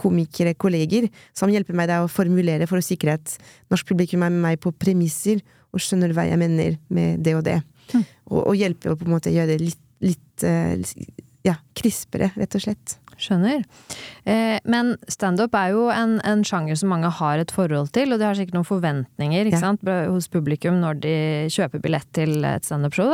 komikere, 0.00 0.54
kolleger, 0.58 1.08
som 1.36 1.52
hjelper 1.52 1.76
meg 1.78 1.92
å 1.96 2.08
formulere 2.10 2.66
for 2.70 2.80
å 2.80 2.84
sikre 2.84 3.18
at 3.18 3.36
norsk 3.72 3.88
publikum 3.92 4.24
er 4.26 4.32
med 4.34 4.42
meg 4.48 4.62
på 4.62 4.72
premisser 4.72 5.42
og 5.74 5.82
skjønner 5.82 6.14
hva 6.14 6.26
jeg 6.28 6.38
mener 6.40 6.76
med 6.94 7.22
det 7.26 7.34
og 7.38 7.44
det. 7.46 7.60
Og, 8.30 8.40
og 8.40 8.54
hjelper 8.56 8.92
å 8.94 8.98
på 8.98 9.06
en 9.08 9.14
måte 9.16 9.32
gjøre 9.34 9.54
det 9.54 9.62
litt, 9.62 9.80
litt 10.04 10.44
eh, 10.46 10.78
ja, 11.44 11.58
krispere, 11.76 12.30
rett 12.38 12.54
og 12.56 12.62
slett. 12.64 12.98
Skjønner. 13.20 13.60
Eh, 14.26 14.56
men 14.66 14.94
standup 15.12 15.54
er 15.54 15.70
jo 15.70 15.84
en, 15.94 16.16
en 16.26 16.40
sjanger 16.46 16.78
som 16.80 16.90
mange 16.90 17.10
har 17.20 17.38
et 17.38 17.52
forhold 17.54 17.92
til, 17.94 18.10
og 18.10 18.18
de 18.18 18.26
har 18.26 18.38
sikkert 18.38 18.56
noen 18.56 18.66
forventninger 18.66 19.46
ikke 19.46 19.60
Ja. 19.60 19.66
sant, 19.68 19.84
hos 20.10 20.26
publikum 20.32 20.80
når 20.82 20.98
de 21.04 21.14
kjøper 21.54 21.82
billett 21.84 22.08
til 22.16 22.42
et 22.48 22.66
standup-show. 22.66 23.12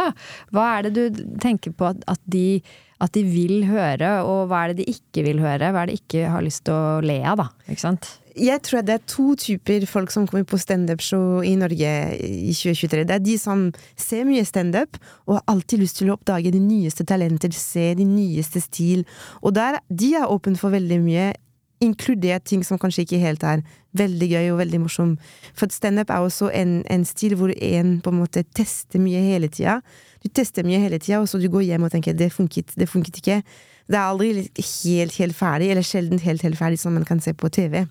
Hva 0.55 0.69
er 0.79 0.89
det 0.89 0.95
du 0.97 1.21
tenker 1.43 1.75
på 1.77 1.91
at, 1.91 2.01
at, 2.09 2.23
de, 2.25 2.63
at 3.01 3.13
de 3.17 3.23
vil 3.25 3.65
høre, 3.69 4.11
og 4.29 4.51
hva 4.51 4.65
er 4.65 4.73
det 4.73 4.85
de 4.85 4.95
ikke 4.95 5.25
vil 5.25 5.41
høre? 5.43 5.73
Hva 5.73 5.85
er 5.85 5.91
det 5.91 5.97
de 5.97 6.03
ikke 6.05 6.33
har 6.33 6.45
lyst 6.45 6.67
til 6.69 6.77
å 6.77 7.01
le 7.05 7.21
av, 7.25 7.41
da? 7.41 7.47
Ikke 7.73 7.85
sant? 7.87 8.09
Jeg 8.41 8.63
tror 8.63 8.85
det 8.87 8.95
er 8.95 9.07
to 9.11 9.35
typer 9.41 9.85
folk 9.91 10.13
som 10.15 10.27
kommer 10.29 10.47
på 10.49 10.61
standup-show 10.61 11.41
i 11.45 11.57
Norge 11.59 11.91
i 12.21 12.53
2023. 12.55 13.05
Det 13.09 13.17
er 13.17 13.25
de 13.25 13.37
som 13.41 13.67
ser 13.99 14.29
mye 14.29 14.45
standup 14.47 15.01
og 15.27 15.39
har 15.39 15.47
alltid 15.51 15.83
lyst 15.83 15.99
til 16.01 16.13
å 16.13 16.17
oppdage 16.19 16.53
de 16.55 16.63
nyeste 16.63 17.05
talenter, 17.09 17.53
se 17.57 17.91
de 17.99 18.07
nyeste 18.07 18.63
stil. 18.63 19.07
Og 19.43 19.57
der, 19.59 19.81
de 19.91 20.15
er 20.21 20.31
åpne 20.31 20.61
for 20.61 20.77
veldig 20.77 21.01
mye, 21.03 21.31
inkludert 21.81 22.45
ting 22.45 22.63
som 22.67 22.79
kanskje 22.79 23.07
ikke 23.07 23.23
helt 23.23 23.45
er 23.47 23.63
veldig 23.97 24.29
gøy 24.29 24.51
og 24.53 24.61
veldig 24.61 24.83
morsom. 24.83 25.15
For 25.57 25.73
standup 25.73 26.13
er 26.13 26.25
også 26.25 26.51
en, 26.55 26.81
en 26.93 27.07
stil 27.09 27.35
hvor 27.41 27.53
en 27.57 27.97
på 28.05 28.13
en 28.13 28.21
måte 28.21 28.45
tester 28.57 29.03
mye 29.03 29.23
hele 29.25 29.49
tida. 29.49 29.81
Du 30.23 30.29
tester 30.29 30.63
mye 30.67 30.79
hele 30.83 30.99
tida, 30.99 31.21
og 31.21 31.29
så 31.29 31.41
du 31.41 31.49
går 31.49 31.63
hjem 31.65 31.83
og 31.85 31.91
tenker 31.93 32.13
'det 32.15 32.31
funket, 32.33 32.75
det 32.77 32.89
funket 32.89 33.17
ikke'. 33.21 33.43
Det 33.91 33.97
er 33.99 34.07
aldri 34.07 34.49
helt, 34.85 35.17
helt 35.17 35.35
ferdig, 35.37 35.71
eller 35.71 35.83
sjelden 35.83 36.21
helt, 36.21 36.43
helt 36.43 36.57
ferdig, 36.59 36.79
som 36.79 36.93
man 36.95 37.05
kan 37.05 37.19
se 37.21 37.33
på 37.33 37.49
TV. 37.51 37.87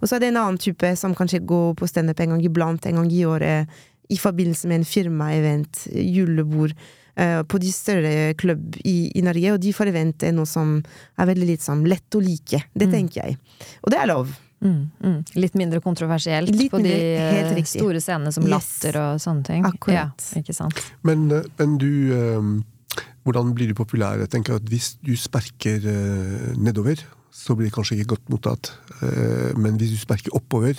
Og 0.00 0.08
så 0.08 0.14
er 0.16 0.18
det 0.20 0.28
en 0.28 0.36
annen 0.36 0.58
type 0.58 0.96
som 0.96 1.14
kanskje 1.14 1.44
går 1.44 1.74
på 1.76 1.86
standup 1.88 2.20
en 2.20 2.28
gang 2.30 2.42
iblant, 2.44 2.86
en 2.86 2.94
gang 2.94 3.12
i 3.12 3.24
året, 3.24 3.68
i 4.08 4.16
forbindelse 4.16 4.66
med 4.68 4.76
en 4.76 4.84
firmaevent, 4.84 5.88
julebord. 5.92 6.72
Uh, 7.20 7.42
på 7.42 7.58
de 7.60 7.70
større 7.70 8.32
klubb 8.34 8.76
i, 8.86 9.12
i 9.14 9.20
Norge, 9.20 9.52
og 9.52 9.60
de 9.60 9.70
forventer 9.72 10.32
noe 10.32 10.46
som 10.46 10.82
er 11.18 11.26
veldig 11.26 11.46
litt 11.46 11.60
sånn 11.60 11.84
lett 11.86 12.08
å 12.16 12.20
like. 12.24 12.62
Det 12.74 12.88
Mm. 12.88 12.92
tenker 12.92 13.24
jeg. 13.26 13.36
Og 13.84 13.90
det 13.90 13.98
er 14.00 14.06
lov. 14.06 14.28
Mm, 14.62 14.82
mm. 15.02 15.16
Litt 15.42 15.56
mindre 15.58 15.80
kontroversielt 15.82 16.52
Litt 16.54 16.70
på 16.70 16.78
de 16.78 16.90
mindre- 16.92 17.58
eh, 17.58 17.64
store 17.66 17.98
scenene 18.00 18.30
som 18.32 18.44
Yes. 18.46 18.50
latter 18.52 18.98
og 19.00 19.20
sånne 19.20 19.44
ting. 19.48 19.64
Akkurat. 19.66 20.14
Ja, 20.34 20.40
ikke 20.40 20.54
sant. 20.54 20.78
Men, 21.02 21.24
eh, 21.32 21.42
men 21.58 21.78
du 21.78 21.88
eh, 22.14 22.62
Hvordan 23.24 23.52
blir 23.54 23.68
du 23.70 23.74
populær? 23.78 24.18
Jeg 24.18 24.30
tenker 24.30 24.56
at 24.58 24.62
Hvis 24.66 24.96
du 25.02 25.12
sperker 25.16 25.78
eh, 25.86 26.54
nedover, 26.58 26.96
så 27.30 27.54
blir 27.56 27.68
det 27.70 27.74
kanskje 27.74 27.98
ikke 28.00 28.14
godt 28.16 28.28
mottatt. 28.30 28.72
Eh, 29.02 29.52
men 29.56 29.78
hvis 29.78 29.90
du 29.94 29.96
sperker 30.00 30.34
oppover, 30.34 30.74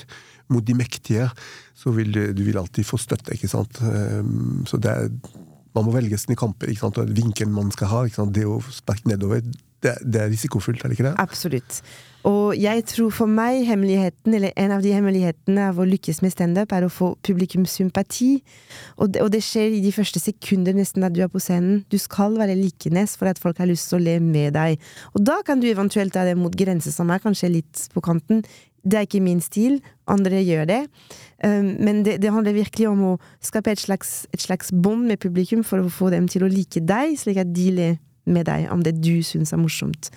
mot 0.52 0.64
de 0.64 0.74
mektige, 0.76 1.30
så 1.74 1.92
vil 1.96 2.12
du, 2.12 2.34
du 2.36 2.44
vil 2.44 2.58
alltid 2.60 2.86
få 2.86 2.98
støtte. 3.00 3.32
ikke 3.34 3.48
sant? 3.50 3.80
Så 4.68 4.78
det 4.80 4.92
er, 4.92 5.10
Man 5.74 5.86
må 5.88 5.94
velge 5.96 6.18
sine 6.20 6.36
kamper. 6.38 6.68
ikke 6.70 6.80
sant? 6.84 6.98
Og 7.00 7.08
Vinkelen 7.16 7.52
man 7.56 7.72
skal 7.72 7.88
ha. 7.88 8.04
ikke 8.06 8.16
sant? 8.20 8.34
Det 8.36 8.44
å 8.46 8.60
sparke 8.70 9.08
nedover, 9.10 9.42
det, 9.82 9.96
det 10.06 10.22
er 10.22 10.30
risikofullt, 10.30 10.84
er 10.84 10.90
det 10.92 11.00
ikke 11.00 11.08
det? 11.10 11.16
Absolutt. 11.24 11.82
Og 12.24 12.56
jeg 12.56 12.86
tror 12.88 13.12
for 13.12 13.28
meg 13.28 13.66
hemmeligheten, 13.68 14.36
eller 14.38 14.54
en 14.60 14.72
av 14.72 14.84
de 14.84 14.94
hemmelighetene 14.96 15.68
av 15.72 15.80
å 15.82 15.88
lykkes 15.88 16.22
med 16.24 16.32
standup, 16.32 16.72
er 16.72 16.86
å 16.86 16.92
få 16.92 17.14
publikums 17.26 17.76
sympati. 17.76 18.38
Og 18.96 19.12
det, 19.12 19.24
og 19.26 19.32
det 19.34 19.42
skjer 19.44 19.76
i 19.76 19.82
de 19.84 19.92
første 19.96 20.22
sekunder 20.24 20.76
nesten 20.78 21.04
at 21.04 21.16
du 21.16 21.20
er 21.26 21.32
på 21.32 21.42
scenen. 21.44 21.82
Du 21.92 22.00
skal 22.00 22.38
være 22.40 22.56
likenes 22.60 23.18
for 23.20 23.32
at 23.32 23.42
folk 23.44 23.60
har 23.60 23.68
lyst 23.68 23.92
til 23.92 24.00
å 24.00 24.06
le 24.06 24.20
med 24.24 24.56
deg. 24.56 24.80
Og 25.12 25.26
da 25.28 25.42
kan 25.44 25.60
du 25.60 25.68
eventuelt 25.68 26.16
ta 26.16 26.24
det 26.28 26.38
mot 26.40 26.56
grenser 26.56 26.96
som 26.96 27.12
er 27.12 27.24
kanskje 27.24 27.52
litt 27.58 27.88
på 27.92 28.06
kanten. 28.06 28.46
Det 28.84 29.00
er 29.00 29.06
ikke 29.08 29.24
min 29.24 29.44
stil, 29.44 29.78
andre 30.12 30.40
gjør 30.44 30.66
det. 30.68 30.80
Um, 31.44 31.76
men 31.84 32.02
det, 32.08 32.18
det 32.24 32.32
handler 32.32 32.56
virkelig 32.56 32.88
om 32.90 33.04
å 33.14 33.14
skape 33.44 33.72
et 33.72 33.84
slags, 33.84 34.24
et 34.36 34.44
slags 34.44 34.72
bånd 34.72 35.08
med 35.12 35.20
publikum 35.24 35.64
for 35.68 35.84
å 35.84 35.92
få 35.92 36.12
dem 36.12 36.28
til 36.32 36.44
å 36.44 36.52
like 36.52 36.84
deg, 36.84 37.16
slik 37.20 37.40
at 37.44 37.52
de 37.56 37.70
ler 37.76 38.02
med 38.26 38.46
deg 38.48 38.70
om 38.72 38.84
det 38.86 38.96
du 39.02 39.22
syns 39.26 39.52
er 39.54 39.60
morsomt. 39.62 40.10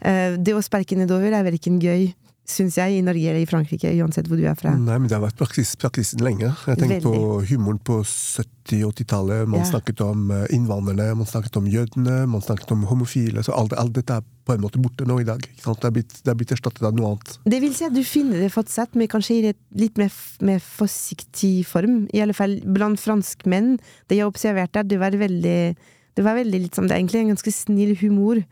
Eh, 0.00 0.36
det 0.38 0.54
å 0.56 0.62
sparke 0.64 0.96
nedover 0.98 1.32
er 1.32 1.44
verken 1.46 1.78
gøy, 1.82 2.12
syns 2.52 2.74
jeg, 2.76 2.98
i 2.98 3.02
Norge 3.06 3.28
eller 3.30 3.44
i 3.44 3.46
Frankrike, 3.46 3.86
uansett 4.02 4.26
hvor 4.28 4.36
du 4.36 4.42
er 4.50 4.56
fra. 4.58 4.72
Nei, 4.74 4.96
men 4.98 5.06
Det 5.08 5.14
har 5.14 5.22
vært 5.22 5.38
praksis, 5.38 5.76
praksisen 5.78 6.20
lenge. 6.26 6.50
Jeg 6.66 6.76
tenker 6.80 7.04
på 7.06 7.46
humoren 7.48 7.78
på 7.86 8.00
70-80-tallet. 8.02 9.46
Man 9.48 9.60
Ja. 9.60 9.66
snakket 9.70 10.00
om 10.02 10.30
eh, 10.30 10.46
innvandrerne, 10.50 11.14
man 11.16 11.26
snakket 11.26 11.56
om 11.56 11.66
jødene, 11.66 12.26
man 12.28 12.40
snakket 12.42 12.72
om 12.72 12.82
homofile. 12.90 13.42
så 13.44 13.52
Alt, 13.56 13.72
alt 13.78 13.92
dette 13.94 14.10
er 14.18 14.22
på 14.44 14.54
en 14.54 14.60
måte 14.60 14.82
borte 14.82 15.06
nå 15.06 15.20
i 15.20 15.24
dag. 15.24 15.38
Ikke? 15.38 15.74
Det 15.80 15.84
er 15.86 15.90
blitt, 15.94 16.14
det 16.24 16.30
er 16.30 16.34
blitt 16.34 16.52
erstattet 16.52 16.82
av 16.82 16.94
noe 16.98 17.12
annet. 17.14 17.38
Det 17.46 17.60
vil 17.62 17.74
si 17.74 17.84
at 17.86 17.94
du 17.94 18.02
finner 18.02 18.38
det 18.42 18.50
fortsatt, 18.52 18.94
men 18.98 19.06
kanskje 19.08 19.38
i 19.38 19.54
litt 19.78 19.96
mer, 19.96 20.10
mer 20.40 20.58
forsiktig 20.58 21.64
form. 21.64 22.08
I 22.12 22.20
alle 22.26 22.34
fall 22.34 22.58
blant 22.64 22.98
franskmenn. 23.00 23.78
Det 24.08 24.18
jeg 24.18 24.26
observerte, 24.26 24.82
det 24.86 24.98
var 24.98 25.10
veldig 25.12 25.76
Det 26.16 26.24
var 26.24 26.36
veldig 26.36 26.60
litt 26.66 26.74
som 26.76 26.88
Det 26.88 26.96
er 26.96 27.00
egentlig 27.00 27.22
en 27.22 27.32
ganske 27.34 27.52
snill 27.54 27.96
humor. 28.02 28.42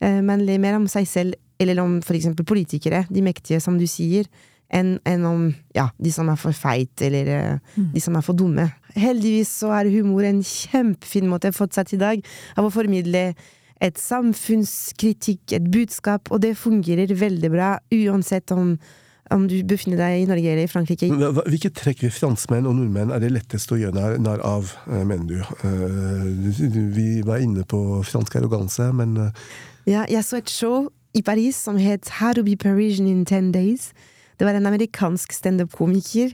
Eh, 0.00 0.20
Man 0.22 0.44
ler 0.44 0.58
mer 0.62 0.76
om 0.76 0.86
seg 0.90 1.08
selv, 1.08 1.34
eller 1.58 1.80
om 1.80 1.98
eksempel 2.02 2.44
politikere, 2.44 3.06
de 3.08 3.22
mektige, 3.24 3.60
som 3.60 3.78
du 3.78 3.86
sier, 3.88 4.26
enn 4.68 4.98
en 5.06 5.24
om 5.24 5.42
ja, 5.76 5.88
de 5.98 6.10
som 6.12 6.28
er 6.28 6.36
for 6.36 6.52
feit, 6.52 6.92
eller 7.00 7.28
eh, 7.32 7.58
de 7.94 8.00
som 8.02 8.16
er 8.18 8.24
for 8.26 8.36
dumme. 8.36 8.68
Heldigvis 8.96 9.52
så 9.62 9.70
er 9.72 9.92
humor 9.94 10.26
en 10.26 10.42
kjempefin 10.42 11.28
måte 11.30 11.52
fortsatt 11.54 11.94
i 11.94 12.00
dag 12.00 12.26
av 12.56 12.66
å 12.66 12.72
formidle 12.74 13.30
et 13.80 13.98
samfunnskritikk, 14.00 15.52
et 15.52 15.66
budskap, 15.72 16.30
og 16.32 16.40
det 16.42 16.56
fungerer 16.58 17.12
veldig 17.14 17.50
bra 17.52 17.74
uansett 17.92 18.52
om, 18.56 18.76
om 19.34 19.46
du 19.50 19.56
befinner 19.66 19.98
deg 20.00 20.22
i 20.22 20.26
Norge 20.28 20.52
eller 20.52 20.64
i 20.66 20.70
Frankrike. 20.70 21.08
Hvilke 21.48 21.70
trekk 21.74 22.04
ved 22.06 22.12
franskmenn 22.14 22.66
og 22.68 22.76
nordmenn 22.78 23.10
er 23.14 23.22
det 23.24 23.32
lettest 23.34 23.72
å 23.74 23.78
gjøre 23.80 24.18
narr- 24.22 24.44
av, 24.44 24.72
eh, 24.90 25.04
mener 25.04 25.26
du? 25.26 25.38
Eh, 25.40 26.90
Vi 26.96 27.22
var 27.26 27.38
inne 27.42 27.64
på 27.64 28.04
fransk 28.04 28.36
arroganse, 28.36 28.92
men 28.94 29.16
eh, 29.16 29.30
Ja, 29.86 30.04
jeg 30.08 30.22
så 30.24 30.38
et 30.38 30.50
show 30.50 30.88
i 31.14 31.22
Paris 31.22 31.56
som 31.56 31.78
het 31.78 32.08
How 32.20 32.32
to 32.34 32.42
be 32.42 32.56
Parisian 32.56 33.06
in 33.06 33.24
10 33.24 33.52
Days. 33.52 33.92
Det 34.38 34.44
var 34.44 34.54
en 34.54 34.66
amerikansk 34.66 35.32
standup-komiker. 35.32 36.32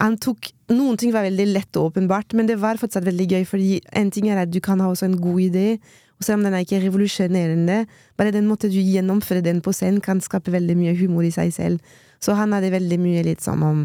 Han 0.00 0.16
tok 0.16 0.52
Noen 0.72 0.96
ting 0.96 1.12
var 1.12 1.26
veldig 1.26 1.44
lett 1.52 1.76
og 1.76 1.90
åpenbart, 1.92 2.32
men 2.32 2.46
det 2.48 2.54
var 2.58 2.78
fortsatt 2.80 3.04
veldig 3.04 3.26
gøy, 3.28 3.42
fordi 3.44 3.80
en 3.92 4.10
ting 4.10 4.30
er 4.32 4.38
at 4.40 4.50
du 4.50 4.58
kan 4.64 4.80
ha 4.80 4.86
også 4.88 5.04
en 5.04 5.18
god 5.20 5.40
idé, 5.50 5.78
og 6.22 6.26
selv 6.28 6.38
om 6.38 6.46
den 6.46 6.54
er 6.54 6.62
ikke 6.62 6.78
revolusjonerende, 6.84 7.82
bare 8.14 8.30
den 8.30 8.46
måten 8.46 8.70
du 8.70 8.78
gjennomfører 8.78 9.42
den 9.42 9.58
på 9.64 9.74
scenen, 9.74 9.98
kan 10.04 10.22
skape 10.22 10.54
veldig 10.54 10.78
mye 10.78 10.94
humor 10.94 11.26
i 11.26 11.34
seg 11.34 11.50
selv. 11.50 11.94
Så 12.22 12.36
han 12.38 12.54
hadde 12.54 12.70
veldig 12.70 12.98
mye 13.02 13.24
litt 13.26 13.42
som 13.42 13.64
om 13.66 13.80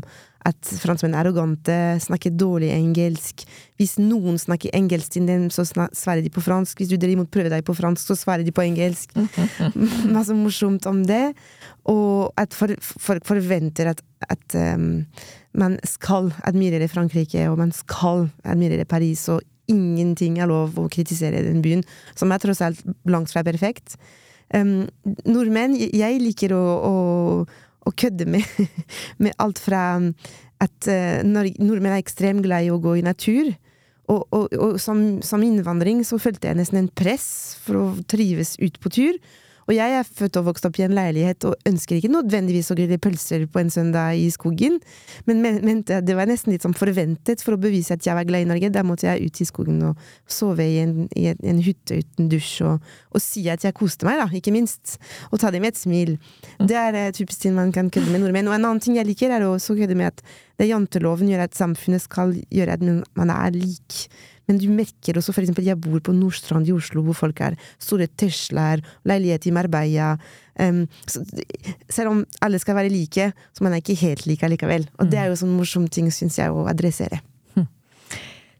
at 0.45 0.69
franskmenn 0.79 1.15
er 1.17 1.25
arrogante, 1.25 1.77
snakker 2.05 2.35
dårlig 2.37 2.69
engelsk. 2.71 3.41
Hvis 3.81 3.97
noen 3.99 4.37
snakker 4.39 4.71
engelsk 4.77 5.15
til 5.17 5.25
dem, 5.27 5.49
så 5.51 5.65
svarer 5.67 6.21
de 6.23 6.31
på 6.31 6.43
fransk. 6.45 6.77
Hvis 6.79 6.93
du 6.93 6.95
derimot 7.01 7.31
prøver 7.33 7.51
deg 7.51 7.65
på 7.67 7.75
fransk, 7.75 8.05
så 8.05 8.15
svarer 8.15 8.45
de 8.47 8.53
på 8.55 8.63
engelsk. 8.63 9.17
Masse 10.15 10.37
morsomt 10.37 10.87
om 10.87 11.01
det. 11.09 11.33
Og 11.89 12.29
at 12.39 12.55
for- 12.55 12.77
folk 12.79 13.27
forventer 13.27 13.91
at, 13.91 14.05
at 14.29 14.57
um, 14.77 15.01
man 15.57 15.81
skal 15.83 16.31
admirere 16.47 16.87
Frankrike, 16.93 17.49
og 17.49 17.57
man 17.59 17.73
skal 17.75 18.29
admirere 18.45 18.85
Paris, 18.87 19.25
og 19.33 19.41
ingenting 19.71 20.39
er 20.41 20.49
lov 20.49 20.77
å 20.79 20.87
kritisere 20.91 21.43
den 21.45 21.61
byen, 21.65 21.83
som 22.17 22.31
er 22.31 22.41
tross 22.43 22.63
alt 22.65 22.81
langt 23.09 23.31
fra 23.33 23.43
perfekt. 23.47 23.97
Um, 24.55 24.87
nordmenn, 25.27 25.75
jeg 25.75 26.21
liker 26.23 26.55
å, 26.55 26.63
å, 26.87 26.93
å 27.83 27.95
kødde 27.99 28.29
med, 28.31 28.47
med 29.23 29.35
alt 29.43 29.59
fra 29.59 29.83
at 30.63 30.89
uh, 30.89 31.23
nordmenn 31.27 31.93
er 31.93 32.01
ekstremt 32.01 32.45
glad 32.45 32.67
i 32.67 32.71
å 32.73 32.81
gå 32.81 32.97
i 32.99 33.05
natur. 33.05 33.51
Og, 34.07 34.23
og, 34.31 34.53
og 34.55 34.77
som, 34.79 35.19
som 35.25 35.43
innvandring 35.43 35.99
så 36.07 36.19
følte 36.21 36.47
jeg 36.47 36.59
nesten 36.61 36.79
en 36.79 36.93
press 36.95 37.57
for 37.65 37.81
å 37.81 37.87
trives 38.07 38.55
ut 38.63 38.79
på 38.79 38.91
tur. 38.95 39.19
Og 39.67 39.75
jeg 39.75 39.97
er 39.99 40.07
født 40.07 40.39
og 40.39 40.47
vokst 40.47 40.65
opp 40.67 40.79
i 40.79 40.85
en 40.85 40.95
leilighet 40.95 41.43
og 41.49 41.67
ønsker 41.67 41.97
ikke 41.97 42.11
nødvendigvis 42.11 42.71
å 42.71 42.77
grille 42.77 42.99
pølser 43.03 43.45
på 43.51 43.59
en 43.61 43.71
søndag 43.73 44.15
i 44.15 44.29
skogen, 44.31 44.79
men 45.27 45.41
men- 45.41 45.83
det 45.87 46.15
var 46.15 46.25
nesten 46.25 46.51
litt 46.51 46.63
sånn 46.63 46.75
forventet 46.75 47.41
for 47.43 47.53
å 47.53 47.59
bevise 47.61 47.93
at 47.93 48.05
jeg 48.05 48.15
var 48.15 48.23
glad 48.23 48.41
i 48.41 48.49
Norge. 48.49 48.71
Da 48.71 48.83
måtte 48.83 49.07
jeg 49.07 49.27
ut 49.27 49.41
i 49.41 49.45
skogen 49.45 49.81
og 49.83 49.97
sove 50.25 50.63
i 50.63 50.79
en, 50.79 51.07
i 51.15 51.27
en, 51.27 51.37
en 51.43 51.61
hytte 51.61 51.99
uten 51.99 52.29
dusj 52.29 52.61
og, 52.63 52.81
og 53.11 53.21
si 53.21 53.47
at 53.49 53.63
jeg 53.63 53.75
koste 53.77 54.07
meg, 54.07 54.17
da, 54.17 54.27
ikke 54.31 54.53
minst. 54.55 54.97
Og 55.31 55.39
ta 55.39 55.51
det 55.51 55.61
med 55.61 55.75
et 55.75 55.79
smil. 55.79 56.17
Det 56.59 56.75
er 56.75 56.95
uh, 56.95 57.11
typisk 57.11 57.41
ting 57.41 57.55
man 57.55 57.71
kan 57.71 57.89
kødde 57.89 58.11
med 58.11 58.23
nordmenn. 58.23 58.47
Og 58.47 58.55
en 58.55 58.65
annen 58.65 58.83
ting 58.83 58.97
jeg 58.97 59.07
liker, 59.07 59.31
er 59.31 59.45
å 59.47 59.57
kødde 59.57 59.97
med 59.97 60.13
at 60.13 60.23
det 60.57 60.69
janteloven 60.71 61.29
gjør 61.29 61.45
at 61.45 61.57
samfunnet 61.57 62.01
skal 62.01 62.33
gjøre 62.49 62.77
at 62.77 62.81
man 63.17 63.33
er 63.33 63.51
lik. 63.55 64.07
Men 64.47 64.59
du 64.61 64.67
merker 64.71 65.19
også, 65.19 65.35
for 65.35 65.43
eksempel, 65.43 65.67
jeg 65.67 65.79
bor 65.83 65.99
på 66.03 66.15
Nordstrand 66.15 66.69
i 66.69 66.75
Oslo, 66.75 67.03
hvor 67.05 67.17
folk 67.17 67.41
har 67.43 67.57
store 67.83 68.07
Teslaer, 68.19 68.83
leilighet 69.07 69.47
i 69.49 69.55
Marbella. 69.55 70.13
Um, 70.59 70.85
så, 71.05 71.23
selv 71.91 72.13
om 72.13 72.21
alle 72.41 72.59
skal 72.63 72.79
være 72.79 72.93
like, 72.93 73.31
så 73.53 73.65
man 73.65 73.75
er 73.75 73.83
ikke 73.83 73.99
helt 74.05 74.27
like 74.27 74.47
likevel. 74.55 74.87
Og 74.97 75.11
det 75.11 75.19
er 75.21 75.31
jo 75.31 75.39
sånn 75.39 75.55
morsom 75.57 75.89
ting, 75.91 76.09
syns 76.13 76.39
jeg, 76.39 76.53
å 76.53 76.67
adressere. 76.71 77.19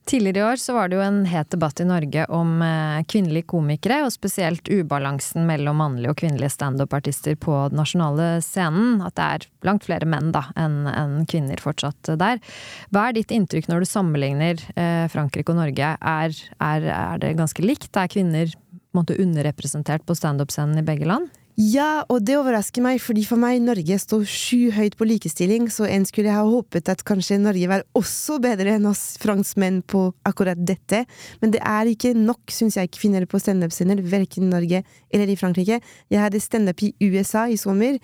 Tidligere 0.07 0.39
i 0.39 0.43
år 0.51 0.55
så 0.55 0.71
var 0.71 0.87
det 0.87 0.95
jo 0.95 1.01
en 1.03 1.25
het 1.27 1.49
debatt 1.51 1.81
i 1.83 1.85
Norge 1.87 2.23
om 2.31 2.61
eh, 2.63 3.01
kvinnelige 3.11 3.49
komikere, 3.51 3.97
og 4.05 4.13
spesielt 4.15 4.69
ubalansen 4.71 5.43
mellom 5.49 5.81
mannlige 5.81 6.13
og 6.13 6.21
kvinnelige 6.21 6.53
standup-artister 6.53 7.35
på 7.35 7.57
den 7.67 7.75
nasjonale 7.81 8.27
scenen. 8.45 9.01
At 9.03 9.17
det 9.19 9.25
er 9.25 9.47
langt 9.67 9.83
flere 9.83 10.07
menn 10.07 10.31
da 10.31 10.45
enn 10.55 10.85
en 10.87 11.17
kvinner 11.27 11.59
fortsatt 11.59 12.13
der. 12.21 12.39
Hva 12.87 13.09
er 13.09 13.17
ditt 13.17 13.33
inntrykk 13.35 13.67
når 13.67 13.83
du 13.83 13.89
sammenligner 13.91 14.63
eh, 14.79 15.09
Frankrike 15.11 15.51
og 15.51 15.59
Norge? 15.59 15.91
Er, 15.99 16.39
er, 16.55 16.87
er 16.87 17.19
det 17.25 17.35
ganske 17.41 17.67
likt? 17.67 17.91
Er 17.99 18.07
kvinner 18.07 18.55
måte, 18.95 19.19
underrepresentert 19.19 20.07
på 20.07 20.15
standup-scenen 20.15 20.79
i 20.79 20.87
begge 20.87 21.11
land? 21.11 21.27
Ja, 21.57 22.03
og 22.13 22.21
det 22.21 22.35
overrasker 22.37 22.83
meg, 22.85 22.99
fordi 23.01 23.23
for 23.25 23.41
meg 23.41 23.63
Norge 23.65 23.95
står 23.97 24.27
skyhøyt 24.29 24.93
på 24.93 25.07
likestilling, 25.09 25.63
så 25.73 25.87
en 25.89 26.03
skulle 26.05 26.29
ha 26.29 26.43
håpet 26.45 26.91
at 26.93 27.01
kanskje 27.01 27.39
Norge 27.41 27.65
var 27.71 27.81
også 27.97 28.37
bedre 28.43 28.75
enn 28.75 28.85
oss 28.85 29.15
franskmenn 29.17 29.79
på 29.89 30.03
akkurat 30.29 30.61
dette. 30.61 30.99
Men 31.41 31.55
det 31.55 31.63
er 31.65 31.89
ikke 31.89 32.13
nok, 32.13 32.53
syns 32.53 32.77
jeg, 32.77 32.93
kvinner 32.93 33.25
på 33.25 33.41
standup-scener, 33.41 34.05
verken 34.05 34.45
i 34.45 34.51
Norge 34.53 34.83
eller 35.09 35.33
i 35.33 35.39
Frankrike. 35.39 35.81
Jeg 36.13 36.23
hadde 36.27 36.45
standup 36.45 36.85
i 36.85 36.93
USA 37.09 37.47
i 37.49 37.57
sommer. 37.57 37.97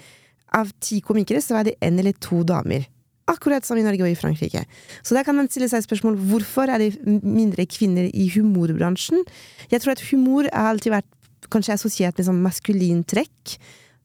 Av 0.57 0.73
ti 0.81 1.03
komikere 1.05 1.45
så 1.45 1.59
var 1.59 1.69
det 1.69 1.77
én 1.77 2.01
eller 2.01 2.17
to 2.17 2.41
damer. 2.41 2.89
Akkurat 3.29 3.69
som 3.69 3.77
i 3.77 3.85
Norge 3.85 4.01
og 4.01 4.09
i 4.09 4.17
Frankrike. 4.17 4.65
Så 5.05 5.13
da 5.13 5.21
kan 5.21 5.37
man 5.37 5.45
stille 5.45 5.69
seg 5.69 5.85
spørsmål 5.85 6.17
hvorfor 6.25 6.73
er 6.73 6.81
det 6.81 6.95
mindre 7.05 7.69
kvinner 7.69 8.09
i 8.09 8.31
humorbransjen. 8.33 9.21
Jeg 9.69 9.85
tror 9.85 9.93
at 9.93 10.09
humor 10.09 10.49
har 10.49 10.73
alltid 10.73 10.97
vært 10.97 11.19
kanskje 11.53 11.77
assosiert 11.77 12.19
med 12.19 12.27
sånn 12.27 12.43
maskulin 12.43 13.03
trekk. 13.07 13.57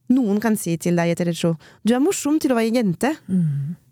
Noen 0.09 0.39
kan 0.41 0.55
si 0.57 0.73
til 0.81 0.97
deg 0.97 1.11
etter 1.13 1.29
et 1.29 1.37
show 1.37 1.53
'du 1.85 1.93
er 1.93 2.01
morsom 2.01 2.39
til 2.41 2.53
å 2.53 2.57
være 2.57 2.73
jente'. 2.73 3.13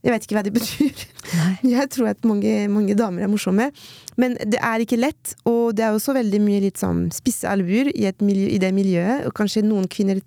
Jeg 0.03 0.13
vet 0.13 0.23
ikke 0.23 0.37
hva 0.37 0.43
det 0.45 0.53
betyr. 0.55 1.03
Jeg 1.75 1.89
tror 1.93 2.09
at 2.13 2.23
mange, 2.25 2.69
mange 2.71 2.95
damer 2.95 3.25
er 3.25 3.29
morsomme. 3.29 3.69
Men 4.17 4.37
det 4.39 4.57
er 4.63 4.81
ikke 4.81 4.97
lett, 4.97 5.35
og 5.45 5.75
det 5.75 5.83
er 5.85 5.93
også 5.93 6.15
veldig 6.15 6.39
mye 6.41 6.63
litt 6.63 6.79
sånn 6.79 7.11
spisse 7.11 7.45
albuer 7.49 7.91
i, 7.91 8.05
et 8.07 8.21
miljø, 8.21 8.47
i 8.49 8.57
det 8.57 8.71
miljøet. 8.73 9.27
Og 9.27 9.35
kanskje 9.35 9.65
noen 9.67 9.85
kvinner 9.91 10.21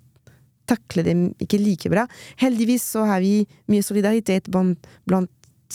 takler 0.69 1.07
det 1.07 1.15
ikke 1.43 1.59
like 1.59 1.91
bra. 1.91 2.05
Heldigvis 2.39 2.85
så 2.93 3.07
har 3.09 3.23
vi 3.23 3.41
mye 3.71 3.83
solidaritet 3.83 4.47
blant, 4.53 4.87
blant 5.09 5.31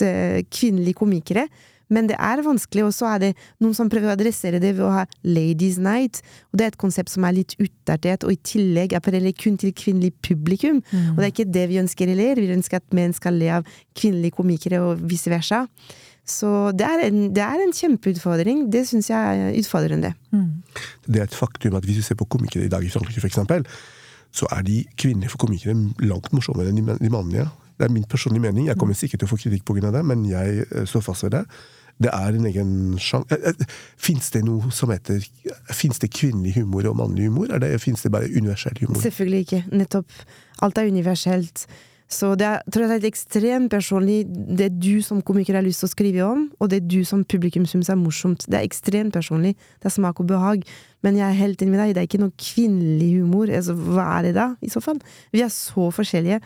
uh, 0.06 0.38
kvinnelige 0.48 1.00
komikere. 1.02 1.48
Men 1.93 2.09
det 2.11 2.16
er 2.19 2.43
vanskelig, 2.43 2.87
og 2.87 2.95
så 2.95 3.11
er 3.14 3.23
det 3.23 3.33
noen 3.62 3.76
som 3.76 3.90
prøver 3.93 4.11
å 4.11 4.16
adressere 4.16 4.61
det 4.62 4.73
ved 4.75 4.87
å 4.87 4.95
ha 4.95 5.05
Ladies 5.26 5.78
Night, 5.83 6.23
og 6.50 6.59
det 6.59 6.66
er 6.66 6.75
et 6.75 6.81
konsept 6.83 7.12
som 7.12 7.26
er 7.28 7.37
litt 7.38 7.55
utdatert, 7.62 8.26
og 8.26 8.35
i 8.35 8.40
tillegg 8.43 8.97
appellerer 8.99 9.37
kun 9.38 9.59
til 9.61 9.75
kvinnelig 9.76 10.12
publikum. 10.26 10.83
Mm. 10.90 11.14
Og 11.14 11.21
det 11.21 11.28
er 11.28 11.35
ikke 11.35 11.55
det 11.59 11.69
vi 11.71 11.81
ønsker 11.83 12.11
heller, 12.11 12.43
vi 12.43 12.57
ønsker 12.57 12.83
at 12.83 12.97
menn 12.97 13.14
skal 13.16 13.38
le 13.38 13.52
av 13.61 13.71
kvinnelige 13.99 14.38
komikere, 14.40 14.83
og 14.83 15.07
vice 15.07 15.31
versa. 15.33 15.66
Så 16.26 16.73
det 16.75 16.87
er 16.87 17.05
en, 17.07 17.28
det 17.35 17.43
er 17.45 17.61
en 17.62 17.75
kjempeutfordring. 17.75 18.64
Det 18.73 18.83
syns 18.88 19.12
jeg 19.12 19.43
er 19.45 19.59
utfordrende. 19.61 20.11
Mm. 20.35 20.49
Det 21.07 21.21
er 21.23 21.28
et 21.28 21.37
faktum 21.38 21.76
at 21.78 21.87
hvis 21.87 22.00
du 22.00 22.02
ser 22.02 22.19
på 22.19 22.26
komikere 22.26 22.66
i 22.66 22.73
dag 22.73 22.83
i 22.83 22.90
Frankrike, 22.90 23.23
for 23.23 23.31
eksempel, 23.31 23.62
så 24.35 24.49
er 24.50 24.66
de 24.66 24.81
kvinnelige 24.99 25.38
komikere 25.38 25.76
langt 26.02 26.33
morsommere 26.35 26.75
enn 26.75 26.83
de 26.99 27.12
mannlige. 27.14 27.47
Det 27.78 27.87
er 27.87 27.93
min 27.93 28.05
personlige 28.09 28.43
mening. 28.43 28.66
Jeg 28.66 28.78
kommer 28.81 28.97
sikkert 28.97 29.23
til 29.23 29.28
å 29.28 29.33
få 29.35 29.38
kritikk 29.40 29.64
pga. 29.69 29.93
det, 29.93 30.05
men 30.05 30.25
jeg 30.28 30.64
eh, 30.64 30.87
står 30.88 31.05
fast 31.05 31.25
ved 31.25 31.37
det. 31.37 31.45
Det 32.02 32.12
er 32.12 32.36
en 32.36 32.46
egen 32.50 32.72
sjanger. 33.00 33.56
Fins 33.96 34.28
det 34.34 34.44
noe 34.44 34.68
som 34.74 34.92
heter 34.92 35.22
Fins 35.72 36.00
det 36.02 36.10
kvinnelig 36.12 36.58
humor 36.58 36.88
og 36.90 36.98
mannlig 37.00 37.30
humor? 37.30 37.52
Er 37.56 37.78
Fins 37.82 38.04
det 38.04 38.12
bare 38.12 38.28
universell 38.28 38.76
humor? 38.82 39.00
Selvfølgelig 39.00 39.46
ikke. 39.46 39.62
Nettopp. 39.72 40.24
Alt 40.62 40.78
er 40.78 40.90
universelt. 40.92 41.66
Så 42.06 42.36
det 42.38 42.46
er, 42.46 42.60
tror 42.70 42.84
jeg 42.84 43.00
det 43.02 43.08
er 43.08 43.10
ekstremt 43.10 43.70
personlig, 43.72 44.20
det 44.30 44.68
du 44.78 45.00
som 45.02 45.18
komiker 45.26 45.56
har 45.58 45.64
lyst 45.66 45.82
til 45.82 45.88
å 45.88 45.90
skrive 45.90 46.26
om, 46.26 46.44
og 46.62 46.70
det 46.70 46.84
du 46.86 47.00
som 47.08 47.24
publikum 47.26 47.64
syns 47.66 47.90
er 47.90 47.98
morsomt. 47.98 48.44
Det 48.46 48.60
er 48.60 48.66
ekstremt 48.68 49.16
personlig. 49.16 49.56
Det 49.82 49.90
er 49.90 49.96
smak 49.96 50.20
og 50.22 50.28
behag. 50.30 50.62
Men 51.02 51.18
jeg 51.18 51.26
er 51.26 51.40
helt 51.40 51.64
enig 51.64 51.74
med 51.74 51.82
deg, 51.82 51.96
det 51.96 52.04
er 52.04 52.06
ikke 52.06 52.22
noe 52.22 52.36
kvinnelig 52.38 53.10
humor. 53.16 53.50
Altså, 53.50 53.74
hva 53.74 54.06
er 54.20 54.28
det 54.28 54.36
da, 54.38 54.46
i 54.62 54.70
så 54.70 54.84
fall? 54.84 55.02
Vi 55.34 55.42
er 55.42 55.50
så 55.50 55.88
forskjellige. 55.98 56.38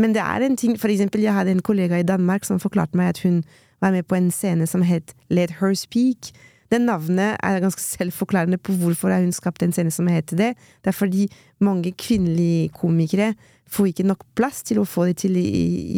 Men 0.00 0.16
det 0.16 0.22
er 0.24 0.46
en 0.46 0.56
ting 0.56 0.78
For 0.80 0.88
eksempel, 0.88 1.20
jeg 1.20 1.36
hadde 1.36 1.52
en 1.52 1.60
kollega 1.60 1.98
i 2.00 2.08
Danmark 2.08 2.48
som 2.48 2.62
forklarte 2.62 2.96
meg 2.96 3.12
at 3.12 3.20
hun 3.26 3.42
var 3.82 3.92
med 3.94 4.06
på 4.08 4.16
en 4.18 4.30
scene 4.32 4.66
som 4.70 4.82
het 4.86 5.12
Let 5.30 5.58
Her 5.60 5.74
Speak. 5.78 6.30
Det 6.72 6.78
navnet 6.80 7.36
er 7.44 7.60
ganske 7.60 7.82
selvforklarende 7.84 8.56
på 8.62 8.72
hvorfor 8.80 9.12
hun 9.12 9.32
skapt 9.36 9.62
en 9.66 9.74
scene 9.76 9.92
som 9.92 10.06
heter 10.08 10.38
det. 10.38 10.50
Det 10.82 10.92
er 10.94 10.96
fordi 10.96 11.26
mange 11.60 11.92
kvinnelige 12.00 12.70
komikere 12.78 13.34
får 13.72 13.90
ikke 13.92 14.06
nok 14.08 14.24
plass 14.38 14.62
til 14.68 14.80
å 14.80 14.86
få 14.88 15.06
det 15.10 15.18
til 15.24 15.36
i, 15.36 15.44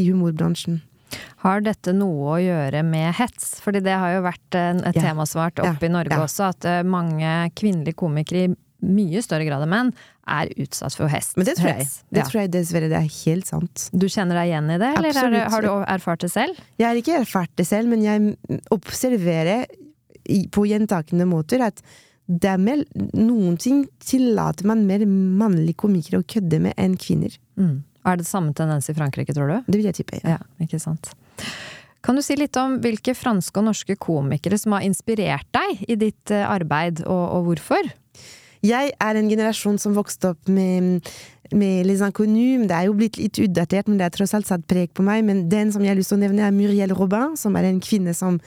i 0.03 0.09
humorbransjen. 0.11 0.81
Har 1.45 1.61
dette 1.63 1.93
noe 1.95 2.35
å 2.35 2.41
gjøre 2.43 2.81
med 2.83 3.13
hets? 3.21 3.61
Fordi 3.63 3.79
det 3.85 3.95
har 3.95 4.17
jo 4.17 4.25
vært 4.25 4.57
et 4.59 4.97
Ja. 4.97 5.03
tema 5.13 5.27
som 5.27 5.43
har 5.45 5.51
vært 5.53 5.63
oppe 5.63 5.87
Ja. 5.87 5.91
i 5.91 5.95
Norge 5.95 6.11
Ja. 6.17 6.25
også, 6.25 6.49
at 6.51 6.65
eh, 6.65 6.83
mange 6.83 7.51
kvinnelige 7.55 7.95
komikere 7.95 8.57
mye 8.85 9.23
større 9.25 9.47
grad 9.49 9.65
enn 9.65 9.73
menn 9.73 9.93
er 10.31 10.51
utsatt 10.61 10.95
for 10.97 11.11
hest. 11.13 11.37
Men 11.37 11.49
det 11.49 11.57
tror 11.59 11.73
jeg, 11.73 11.89
det 12.11 12.23
Ja. 12.23 12.27
tror 12.29 12.41
jeg 12.43 12.53
dessverre 12.55 12.89
det 12.93 12.99
er 13.01 13.11
helt 13.25 13.47
sant. 13.51 13.89
Du 13.93 14.07
kjenner 14.09 14.39
deg 14.41 14.53
igjen 14.53 14.71
i 14.71 14.79
det, 14.81 14.93
eller 14.99 15.21
er 15.25 15.31
det, 15.35 15.43
har 15.53 15.63
du 15.67 15.71
erfart 15.97 16.21
det 16.25 16.31
selv? 16.33 16.61
Jeg 16.81 16.87
har 16.89 17.01
ikke 17.01 17.19
erfart 17.21 17.53
det 17.57 17.67
selv, 17.69 17.89
men 17.93 18.03
jeg 18.05 18.37
observerer 18.73 19.67
på 20.55 20.65
gjentakende 20.71 21.27
måter 21.29 21.61
at 21.67 21.83
det 22.25 22.49
er 22.49 22.61
mer, 22.63 22.81
noen 23.13 23.59
ting 23.61 23.83
tillater 24.01 24.65
man 24.65 24.87
mer 24.89 25.03
mannlige 25.05 25.77
komikere 25.83 26.23
å 26.23 26.25
kødde 26.25 26.61
med 26.65 26.73
enn 26.81 26.95
kvinner. 26.97 27.35
Mm. 27.61 27.83
Er 28.09 28.17
det 28.21 28.27
samme 28.29 28.55
tendens 28.57 28.89
i 28.89 28.95
Frankrike, 28.97 29.35
tror 29.37 29.51
du? 29.53 29.59
Det 29.69 29.77
vil 29.81 29.91
jeg 29.91 29.99
tippe. 30.01 30.21
Ja, 30.25 30.39
ikke 30.61 30.81
sant. 30.81 31.11
Kan 32.05 32.17
du 32.17 32.23
si 32.25 32.37
litt 32.37 32.57
om 32.61 32.79
hvilke 32.85 33.15
franske 33.17 33.61
og 33.61 33.65
norske 33.71 33.97
komikere 34.01 34.59
som 34.61 34.75
har 34.77 34.85
inspirert 34.85 35.49
deg 35.57 35.85
i 35.89 35.97
ditt 36.01 36.33
eh, 36.33 36.45
arbeid, 36.49 37.01
og, 37.05 37.23
og 37.39 37.47
hvorfor? 37.51 37.89
Jeg 38.65 38.95
er 38.97 39.19
en 39.19 39.29
generasjon 39.29 39.77
som 39.81 39.97
vokste 39.97 40.31
opp 40.33 40.49
med, 40.49 41.05
med 41.53 41.85
Les 41.85 42.01
Inconnus. 42.01 42.65
Det 42.71 42.77
er 42.77 42.89
jo 42.89 42.97
blitt 42.97 43.19
litt 43.21 43.41
utdatert, 43.45 43.91
men 43.91 44.01
det 44.01 44.07
har 44.09 44.15
tross 44.15 44.33
alt 44.37 44.49
satt 44.49 44.65
preg 44.71 44.95
på 44.97 45.05
meg. 45.05 45.21
Men 45.29 45.45
den 45.53 45.73
som 45.75 45.85
jeg 45.85 45.93
har 45.93 46.01
lyst 46.01 46.15
til 46.15 46.21
å 46.21 46.25
nevne, 46.25 46.47
er 46.47 46.57
Muriel 46.57 46.95
Robin, 46.97 47.37
som 47.37 47.57
er 47.61 47.69
en 47.69 47.83
kvinne 47.85 48.17
som 48.17 48.41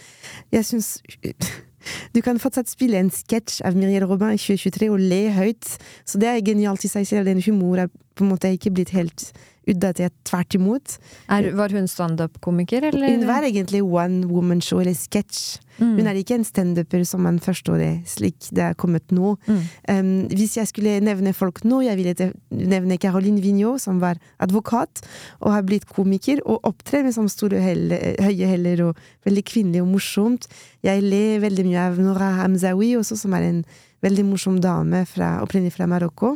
jeg 0.53 0.65
syns 0.65 0.97
Du 2.11 2.19
kan 2.19 2.35
fortsatt 2.41 2.67
spille 2.67 2.99
en 2.99 3.11
sketsj 3.13 3.61
av 3.63 3.77
Muriel 3.77 4.03
Robin 4.09 4.33
i 4.35 4.41
2023 4.41 4.89
og 4.91 4.99
le 4.99 5.21
høyt. 5.37 5.69
Så 6.03 6.19
det 6.19 6.27
er 6.27 6.41
genialt 6.43 6.83
i 6.83 6.91
seg 6.91 7.05
selv. 7.07 7.29
Den 7.29 7.39
humor 7.45 7.85
er 7.85 7.93
på 8.17 8.25
en 8.25 8.33
måte 8.33 8.51
ikke 8.51 8.73
blitt 8.75 8.91
helt 8.97 9.29
utdatert. 9.67 10.15
Tvert 10.27 10.57
imot. 10.57 10.97
Er, 11.31 11.51
var 11.57 11.73
hun 11.75 11.87
standup-komiker, 11.91 12.89
eller? 12.89 13.13
Hun 13.13 13.27
var 13.29 13.47
egentlig 13.47 13.83
one 13.83 14.27
woman 14.29 14.61
show 14.63 14.81
eller 14.81 14.95
sketsj. 14.97 15.59
Mm. 15.77 15.93
Hun 15.99 16.07
er 16.09 16.17
ikke 16.17 16.37
en 16.39 16.45
standuper 16.47 17.03
som 17.05 17.21
man 17.21 17.37
forstår 17.43 17.77
det, 17.77 17.91
slik 18.09 18.49
det 18.55 18.63
er 18.65 18.77
kommet 18.79 19.11
nå. 19.13 19.35
Mm. 19.45 19.59
Um, 19.91 20.09
hvis 20.33 20.55
jeg 20.57 20.69
skulle 20.71 20.95
nevne 21.05 21.35
folk 21.37 21.61
nå, 21.67 21.83
jeg 21.85 21.99
ville 21.99 22.31
nevne 22.49 22.97
Caroline 23.01 23.43
Vigneault, 23.43 23.83
som 23.83 24.01
var 24.01 24.17
advokat 24.41 25.03
og 25.39 25.53
har 25.53 25.67
blitt 25.67 25.85
komiker, 25.91 26.41
og 26.49 26.65
opptrer 26.67 27.05
med 27.05 27.13
sånn 27.17 27.29
store 27.31 27.61
helle, 27.61 27.99
høye 28.23 28.49
heller 28.49 28.87
og 28.89 29.03
veldig 29.27 29.45
kvinnelig 29.45 29.85
og 29.85 29.91
morsomt. 29.93 30.49
Jeg 30.85 31.05
ler 31.05 31.43
veldig 31.45 31.67
mye 31.69 31.85
av 31.91 32.01
Nora 32.01 32.33
Hamzawi 32.41 32.95
også, 32.97 33.19
som 33.19 33.37
er 33.37 33.51
en 33.51 33.61
veldig 34.05 34.25
morsom 34.31 34.59
dame 34.61 35.05
fra, 35.09 35.37
opprinnelig 35.45 35.77
fra 35.77 35.89
Marokko. 35.89 36.35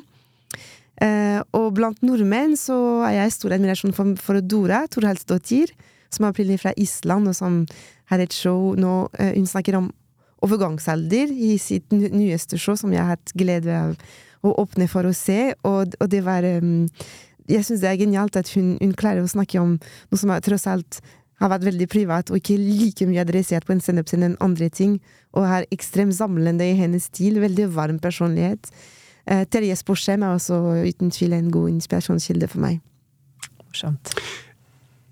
Eh, 1.02 1.40
og 1.58 1.72
blant 1.78 2.04
nordmenn 2.06 2.54
så 2.60 2.76
er 3.08 3.18
jeg 3.18 3.34
stor 3.34 3.56
admirasjon 3.56 3.96
for, 3.98 4.14
for 4.22 4.42
Dora 4.46 4.84
Torhelsdottir, 4.92 5.74
som 6.14 6.28
er 6.28 6.34
opprinnelig 6.34 6.62
fra 6.62 6.76
Island, 6.78 7.32
og 7.32 7.38
som 7.38 7.64
har 8.12 8.22
et 8.22 8.36
show 8.36 8.76
nå 8.78 9.08
eh, 9.18 9.34
Hun 9.38 9.48
snakker 9.50 9.80
om 9.80 9.90
overgangsalder 10.46 11.32
i 11.32 11.56
sitt 11.62 11.92
nyeste 11.94 12.60
show, 12.60 12.78
som 12.78 12.94
jeg 12.94 13.02
har 13.02 13.16
hatt 13.16 13.34
glede 13.38 13.74
av 13.78 13.96
å 14.42 14.54
åpne 14.64 14.88
for 14.90 15.06
å 15.06 15.14
se, 15.14 15.54
og, 15.68 15.96
og 16.02 16.08
det 16.10 16.24
var 16.26 16.46
um, 16.62 16.88
Jeg 17.50 17.66
syns 17.68 17.84
det 17.84 17.92
er 17.92 18.00
genialt 18.00 18.38
at 18.40 18.50
hun, 18.56 18.74
hun 18.82 18.96
klarer 18.98 19.22
å 19.22 19.30
snakke 19.30 19.62
om 19.62 19.76
noe 19.78 20.18
som 20.18 20.34
er, 20.34 20.42
tross 20.42 20.66
alt 20.70 21.02
har 21.42 21.50
vært 21.50 21.66
veldig 21.66 21.88
privat, 21.90 22.30
og 22.30 22.38
ikke 22.38 22.58
like 22.62 23.06
mye 23.10 23.22
adressert 23.24 23.66
på 23.66 23.74
en 23.74 23.82
standup-scene 23.82 24.32
enn 24.32 24.40
andre 24.46 24.70
ting, 24.70 25.00
og 25.34 25.48
er 25.50 25.70
ekstremt 25.74 26.14
samlende 26.14 26.68
i 26.70 26.78
hennes 26.78 27.08
stil. 27.10 27.40
Veldig 27.42 27.70
varm 27.74 27.98
personlighet. 28.02 28.70
Uh, 29.30 29.44
Terje 29.50 29.76
Sporsem 29.78 30.24
er 30.24 30.34
også 30.38 30.58
uten 30.88 31.12
tvil 31.14 31.34
en 31.38 31.52
god 31.54 31.70
inspirasjonskilde 31.70 32.48
for 32.50 32.60
meg. 32.64 32.80
Morsomt. 33.68 34.14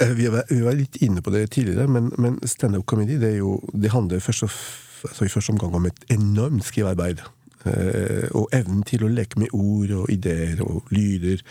Eh, 0.01 0.13
Vi 0.17 0.27
var, 0.31 0.43
vi 0.49 0.61
var 0.63 0.73
litt 0.79 0.95
inne 1.03 1.21
på 1.21 1.31
det 1.31 1.49
tidligere, 1.51 1.87
men, 1.87 2.11
men 2.17 2.39
standup-comedy 2.47 3.19
det, 3.19 3.33
er 3.35 3.37
jo- 3.43 3.61
det 3.73 3.91
handler 3.91 4.19
først 4.23 4.43
og, 4.47 4.49
f- 4.49 5.05
altså 5.09 5.25
i 5.25 5.33
første 5.33 5.51
omgang 5.53 5.75
om 5.75 5.85
et 5.85 6.05
enormt 6.09 6.63
skrivearbeid. 6.65 7.21
Eh, 7.67 8.29
og 8.33 8.47
evnen 8.55 8.83
til 8.87 9.03
å 9.03 9.11
leke 9.11 9.37
med 9.39 9.51
ord 9.53 9.91
og 9.91 10.09
ideer 10.09 10.61
og 10.63 10.83
lyder. 10.95 11.43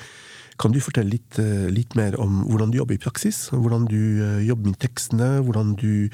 Kan 0.59 0.73
du 0.73 0.81
fortelle 0.81 1.11
litt, 1.13 1.39
eh, 1.39 1.69
litt 1.71 1.95
mer 1.95 2.17
om 2.19 2.43
hvordan 2.49 2.73
du 2.73 2.79
jobber 2.81 2.95
i 2.97 3.03
praksis? 3.05 3.51
Hvordan 3.53 3.85
du 3.87 3.99
eh, 4.25 4.47
jobber 4.49 4.71
med 4.73 4.79
tekstene? 4.81 5.29
Hvordan 5.45 5.77
du 5.79 6.09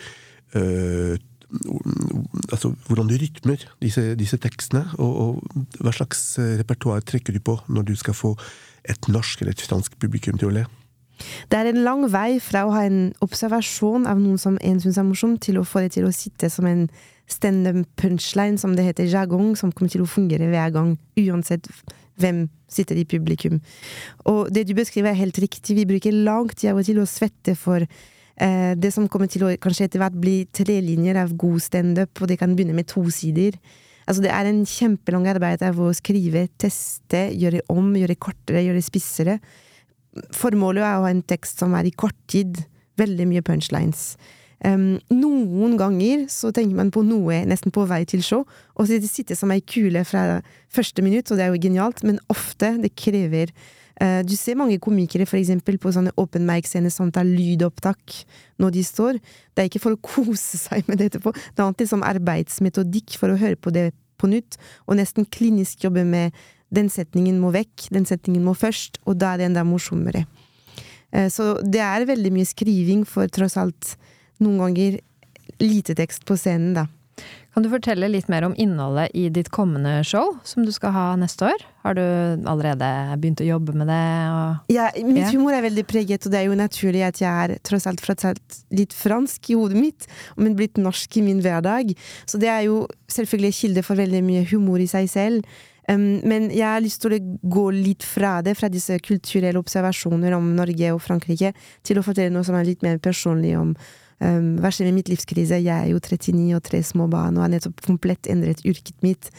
eh, 0.54 1.16
Altså, 2.52 2.74
hvordan 2.88 3.08
du 3.10 3.16
rytmer 3.20 3.62
disse, 3.82 4.02
disse 4.18 4.38
tekstene? 4.42 4.84
Og, 4.98 5.12
og 5.24 5.66
hva 5.80 5.92
slags 5.94 6.22
eh, 6.42 6.56
repertoar 6.60 7.04
trekker 7.06 7.36
du 7.36 7.42
på 7.44 7.58
når 7.68 7.90
du 7.90 7.94
skal 7.98 8.16
få 8.16 8.34
et 8.84 9.08
norsk 9.08 9.42
eller 9.42 9.54
et 9.54 9.64
fransk 9.64 9.98
publikum 10.02 10.40
til 10.40 10.50
å 10.50 10.56
le? 10.58 10.64
Det 11.50 11.58
er 11.58 11.70
en 11.70 11.84
lang 11.86 12.04
vei 12.10 12.40
fra 12.42 12.64
å 12.66 12.72
ha 12.74 12.84
en 12.88 13.12
observasjon 13.24 14.08
av 14.10 14.20
noen 14.20 14.40
som 14.40 14.56
en 14.60 14.80
syns 14.82 14.98
er 14.98 15.06
morsom, 15.06 15.36
til 15.38 15.60
å 15.60 15.66
få 15.66 15.84
det 15.84 15.94
til 15.96 16.08
å 16.08 16.14
sitte 16.14 16.50
som 16.50 16.66
en 16.68 16.88
standup 17.30 17.86
punchline, 18.00 18.58
som 18.60 18.74
det 18.76 18.88
heter 18.88 19.08
jargong, 19.08 19.54
som 19.56 19.72
kommer 19.72 19.92
til 19.94 20.04
å 20.04 20.10
fungere 20.10 20.50
hver 20.50 20.74
gang, 20.74 20.96
uansett 21.20 21.70
hvem 22.20 22.44
sitter 22.70 22.98
i 22.98 23.06
publikum. 23.08 23.60
Og 24.30 24.50
det 24.54 24.66
du 24.68 24.74
beskriver 24.76 25.12
er 25.12 25.22
helt 25.22 25.38
riktig, 25.42 25.76
vi 25.78 25.86
bruker 25.88 26.14
lang 26.14 26.50
tid 26.52 26.72
av 26.72 26.82
og 26.82 26.88
til 26.88 27.00
å 27.00 27.08
svette 27.08 27.56
for 27.58 27.86
det 28.34 28.90
som 28.90 29.06
kommer 29.06 29.28
til 29.30 29.44
å 29.46 29.52
kanskje 29.62 29.86
etter 29.86 30.00
hvert 30.02 30.16
bli 30.18 30.48
tre 30.50 30.80
linjer 30.82 31.20
av 31.20 31.36
god 31.38 31.62
standup, 31.62 32.18
og 32.18 32.30
det 32.30 32.38
kan 32.40 32.56
begynne 32.56 32.74
med 32.74 32.88
to 32.90 33.04
sider. 33.14 33.54
Altså 34.04 34.24
det 34.24 34.32
er 34.34 34.48
en 34.48 34.64
kjempelang 34.68 35.28
arbeid 35.32 35.62
av 35.64 35.78
å 35.80 35.92
skrive, 35.96 36.48
teste, 36.60 37.28
gjøre 37.32 37.62
om, 37.72 37.92
gjøre 37.96 38.18
kortere, 38.20 38.64
gjøre 38.66 38.82
spissere. 38.84 39.38
Formålet 40.36 40.84
er 40.84 40.98
å 40.98 41.06
ha 41.06 41.12
en 41.12 41.24
tekst 41.24 41.62
som 41.62 41.76
er 41.78 41.88
i 41.88 41.94
kort 41.94 42.18
tid. 42.30 42.60
Veldig 43.00 43.26
mye 43.30 43.44
punchlines. 43.46 44.12
Um, 44.64 45.00
noen 45.12 45.74
ganger 45.76 46.26
så 46.32 46.52
tenker 46.54 46.78
man 46.78 46.92
på 46.94 47.02
noe 47.04 47.42
nesten 47.48 47.72
på 47.74 47.84
vei 47.90 48.04
til 48.08 48.22
show, 48.24 48.44
og 48.78 48.86
så 48.86 49.00
det 49.02 49.10
sitter 49.10 49.36
som 49.36 49.50
ei 49.52 49.60
kule 49.60 50.04
fra 50.08 50.38
første 50.72 51.04
minutt, 51.04 51.28
og 51.28 51.40
det 51.40 51.44
er 51.44 51.52
jo 51.52 51.60
genialt, 51.60 52.04
men 52.06 52.20
ofte 52.32 52.70
det 52.80 52.94
krever 52.96 53.52
Du 54.00 54.32
ser 54.34 54.56
mange 54.58 54.80
komikere 54.82 55.22
for 55.22 55.38
eksempel 55.38 55.76
på 55.78 55.92
sånne 55.94 56.10
open 56.18 56.42
mic-scener 56.48 56.90
som 56.90 57.12
tar 57.14 57.28
lydopptak 57.28 58.16
når 58.58 58.72
de 58.74 58.82
står. 58.82 59.20
Det 59.54 59.62
er 59.62 59.68
ikke 59.70 59.82
for 59.84 59.94
å 59.94 60.00
kose 60.10 60.58
seg 60.58 60.88
med 60.90 60.98
det 60.98 61.12
etterpå, 61.12 61.30
det 61.30 61.62
er 61.62 61.68
alltid 61.68 61.92
som 61.92 62.02
arbeidsmetodikk 62.02 63.14
for 63.20 63.30
å 63.30 63.38
høre 63.38 63.54
på 63.54 63.70
det 63.74 63.92
på 64.18 64.30
nytt, 64.30 64.58
og 64.88 64.98
nesten 64.98 65.26
klinisk 65.30 65.86
jobbe 65.86 66.04
med 66.06 66.34
den 66.74 66.90
setningen 66.90 67.38
må 67.42 67.52
vekk, 67.54 67.88
den 67.94 68.06
setningen 68.08 68.44
må 68.46 68.54
først, 68.58 68.98
og 69.06 69.18
da 69.20 69.34
er 69.34 69.42
det 69.42 69.48
enda 69.50 69.64
morsommere. 69.66 70.24
Eh, 71.12 71.28
Så 71.30 71.62
det 71.62 71.80
er 71.80 72.06
veldig 72.08 72.32
mye 72.34 72.48
skriving 72.48 73.04
for 73.06 73.30
tross 73.30 73.56
alt 73.56 73.96
noen 74.42 74.58
ganger 74.58 74.98
lite 75.62 75.94
tekst 75.94 76.24
på 76.26 76.36
scenen, 76.40 76.74
da. 76.74 76.86
Kan 77.54 77.62
du 77.62 77.68
fortelle 77.70 78.08
litt 78.10 78.26
mer 78.26 78.42
om 78.48 78.54
innholdet 78.58 79.12
i 79.14 79.28
ditt 79.30 79.46
kommende 79.54 80.00
show, 80.02 80.32
som 80.42 80.64
du 80.66 80.72
skal 80.74 80.90
ha 80.90 81.04
neste 81.20 81.46
år? 81.52 81.62
Har 81.84 81.94
du 81.94 82.02
allerede 82.50 82.88
begynt 83.22 83.42
å 83.44 83.46
jobbe 83.46 83.76
med 83.78 83.86
det? 83.92 83.98
ja, 84.74 84.88
mitt 85.06 85.30
humor 85.30 85.54
er 85.54 85.62
veldig 85.62 85.84
preget, 85.86 86.26
og 86.26 86.34
det 86.34 86.40
er 86.40 86.48
jo 86.48 86.58
naturlig 86.58 87.04
at 87.06 87.20
jeg 87.22 87.30
er 87.30 87.54
tross 87.62 87.86
alt 87.86 88.02
litt 88.74 88.96
fransk 88.96 89.52
i 89.54 89.58
hodet 89.60 89.78
mitt, 89.78 90.08
men 90.34 90.58
blitt 90.58 90.82
norsk 90.82 91.20
i 91.20 91.22
min 91.28 91.44
hverdag. 91.44 91.94
Så 92.26 92.42
det 92.42 92.50
er 92.50 92.66
jo 92.66 92.88
selvfølgelig 93.06 93.54
kilde 93.60 93.86
for 93.86 94.02
veldig 94.02 94.24
mye 94.26 94.42
humor 94.50 94.82
i 94.82 94.90
seg 94.90 95.06
selv. 95.12 95.54
Um, 95.86 96.24
men 96.24 96.48
jeg 96.48 96.64
har 96.64 96.82
lyst 96.82 97.02
til 97.04 97.14
å 97.14 97.24
gå 97.54 97.68
litt 97.76 98.02
fra 98.08 98.38
det, 98.42 98.56
fra 98.58 98.70
disse 98.72 98.96
kulturelle 99.04 99.60
observasjoner 99.60 100.34
om 100.34 100.54
Norge 100.56 100.94
og 100.96 101.02
Frankrike, 101.04 101.52
til 101.84 102.00
å 102.00 102.04
fortelle 102.06 102.34
noe 102.34 102.46
som 102.46 102.56
er 102.58 102.66
litt 102.66 102.82
mer 102.82 102.98
personlig 103.04 103.54
om 103.60 103.76
um, 104.20 104.56
hva 104.62 104.70
skjer 104.72 104.88
med 104.88 104.98
mitt 104.98 105.10
livskrise. 105.12 105.58
Jeg 105.62 105.72
er 105.74 105.90
jo 105.92 106.00
39 106.02 106.54
og 106.56 106.62
tre 106.66 106.80
små 106.86 107.06
barn 107.10 107.38
og 107.38 107.44
har 107.46 107.52
nettopp 107.52 107.82
komplett 107.86 108.28
endret 108.30 108.62
yrket 108.66 108.96
mitt. 109.04 109.30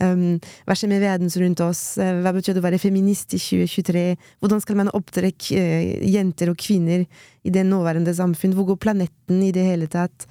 Um, 0.00 0.38
hva 0.68 0.76
skjer 0.78 0.92
med 0.92 1.02
verden 1.04 1.32
rundt 1.32 1.64
oss? 1.64 1.82
Eh, 1.98 2.20
Hva 2.22 2.32
betyr 2.34 2.56
det 2.56 2.62
å 2.62 2.66
være 2.66 2.80
feminist 2.82 3.34
i 3.36 3.40
2023? 3.42 4.04
Hvordan 4.42 4.62
skal 4.64 4.78
man 4.82 4.92
oppdra 4.96 5.30
eh, 5.32 5.98
jenter 6.12 6.52
og 6.52 6.60
kvinner 6.60 7.04
i 7.42 7.50
det 7.54 7.64
nåværende 7.68 8.14
samfunn? 8.14 8.54
Hvor 8.56 8.72
går 8.72 8.80
planeten 8.84 9.42
i 9.42 9.52
det 9.54 9.66
hele 9.66 9.90
tatt? 9.90 10.26